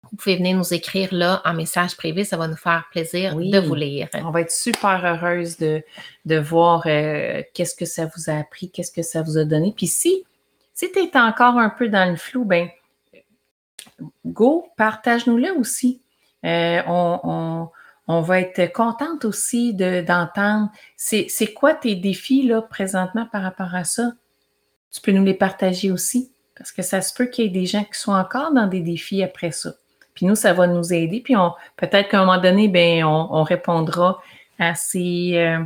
Vous 0.04 0.16
pouvez 0.18 0.38
venir 0.38 0.56
nous 0.56 0.74
écrire 0.74 1.10
là 1.12 1.42
en 1.44 1.54
message 1.54 1.98
privé. 1.98 2.24
Ça 2.24 2.38
va 2.38 2.48
nous 2.48 2.56
faire 2.56 2.86
plaisir 2.92 3.36
Oui. 3.36 3.52
de 3.52 3.60
vous 3.60 3.76
lire. 3.76 4.08
On 4.14 4.32
va 4.32 4.42
être 4.42 4.52
super 4.52 5.04
heureuse 5.06 5.58
de, 5.58 5.84
de 6.26 6.38
voir 6.38 6.84
euh, 6.86 7.42
qu'est-ce 7.54 7.76
que 7.76 7.86
ça 7.86 8.06
vous 8.16 8.30
a 8.30 8.36
appris, 8.40 8.70
qu'est-ce 8.72 8.92
que 8.92 9.02
ça 9.02 9.22
vous 9.22 9.38
a 9.38 9.44
donné. 9.44 9.74
Puis 9.76 9.88
si, 9.88 10.24
si 10.74 10.92
tu 10.92 11.00
es 11.00 11.18
encore 11.18 11.58
un 11.58 11.70
peu 11.70 11.90
dans 11.90 12.10
le 12.10 12.16
flou, 12.16 12.46
ben 12.46 12.70
go, 14.26 14.68
partage-nous-le 14.78 15.52
aussi. 15.58 16.02
Euh, 16.46 16.82
on, 16.88 17.20
on- 17.24 17.70
on 18.08 18.22
va 18.22 18.40
être 18.42 18.72
contente 18.74 19.26
aussi 19.26 19.74
de- 19.74 20.02
d'entendre 20.02 20.70
c'est 20.96 21.26
c'est 21.30 21.54
quoi 21.54 21.74
tes 21.74 21.96
défis 21.96 22.44
là 22.44 22.62
présentement 22.62 23.26
par 23.32 23.42
rapport 23.42 23.74
à 23.74 23.84
ça? 23.84 24.12
Tu 24.92 25.02
peux 25.02 25.12
nous 25.12 25.24
les 25.26 25.34
partager 25.34 25.92
aussi 25.92 26.32
parce 26.58 26.72
que 26.72 26.82
ça 26.82 27.02
se 27.02 27.14
peut 27.14 27.26
qu'il 27.26 27.46
y 27.46 27.48
ait 27.48 27.52
des 27.52 27.66
gens 27.66 27.84
qui 27.84 28.00
soient 28.00 28.18
encore 28.20 28.54
dans 28.54 28.68
des 28.68 28.80
défis 28.82 29.24
après 29.24 29.52
ça. 29.52 29.74
Puis 30.14 30.26
nous, 30.26 30.36
ça 30.36 30.54
va 30.54 30.68
nous 30.68 30.94
aider. 30.94 31.20
Puis 31.20 31.34
peut-être 31.76 32.08
qu'à 32.10 32.22
un 32.22 32.26
moment 32.26 32.40
donné, 32.42 32.70
ben 32.70 33.04
on, 33.04 33.28
on 33.32 33.44
répondra 33.44 34.22
à 34.58 34.74
ces, 34.74 35.34
euh, 35.36 35.62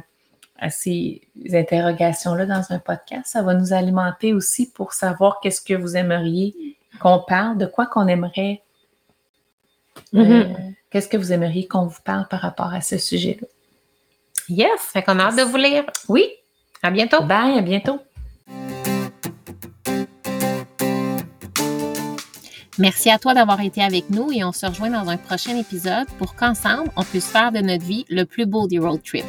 à 0.57 0.71
ces 0.71 1.21
interrogations-là 1.53 2.47
dans 2.47 2.63
un 2.71 2.79
podcast. 2.79 3.27
Ça 3.27 3.43
va 3.43 3.53
nous 3.53 3.71
alimenter 3.73 4.33
aussi 4.33 4.71
pour 4.71 4.93
savoir 4.93 5.39
qu'est-ce 5.41 5.61
que 5.61 5.75
vous 5.75 5.95
aimeriez 5.95 6.75
qu'on 6.99 7.19
parle, 7.19 7.59
de 7.59 7.67
quoi 7.67 7.85
qu'on 7.85 8.07
aimerait. 8.07 8.63
euh, 10.15 10.23
Mhm. 10.23 10.75
Qu'est-ce 10.91 11.07
que 11.07 11.17
vous 11.17 11.31
aimeriez 11.31 11.67
qu'on 11.67 11.85
vous 11.85 12.01
parle 12.03 12.27
par 12.27 12.41
rapport 12.41 12.73
à 12.73 12.81
ce 12.81 12.97
sujet-là? 12.97 13.47
Yes, 14.49 14.69
fait 14.91 15.03
qu'on 15.03 15.19
a 15.19 15.25
hâte 15.25 15.37
de 15.37 15.43
vous 15.43 15.57
lire. 15.57 15.85
Oui, 16.07 16.25
À 16.81 16.89
bientôt. 16.89 17.21
bye, 17.23 17.57
à 17.57 17.61
bientôt. 17.61 17.99
Merci 22.79 23.09
à 23.11 23.19
toi 23.19 23.33
d'avoir 23.33 23.59
été 23.61 23.83
avec 23.83 24.09
nous 24.09 24.31
et 24.31 24.43
on 24.43 24.53
se 24.53 24.65
rejoint 24.65 24.89
dans 24.89 25.09
un 25.09 25.17
prochain 25.17 25.55
épisode 25.57 26.07
pour 26.17 26.33
qu'ensemble, 26.35 26.89
on 26.95 27.03
puisse 27.03 27.27
faire 27.27 27.51
de 27.51 27.59
notre 27.59 27.83
vie 27.83 28.05
le 28.09 28.23
plus 28.23 28.45
beau 28.45 28.67
des 28.67 28.79
road 28.79 29.03
trips. 29.03 29.25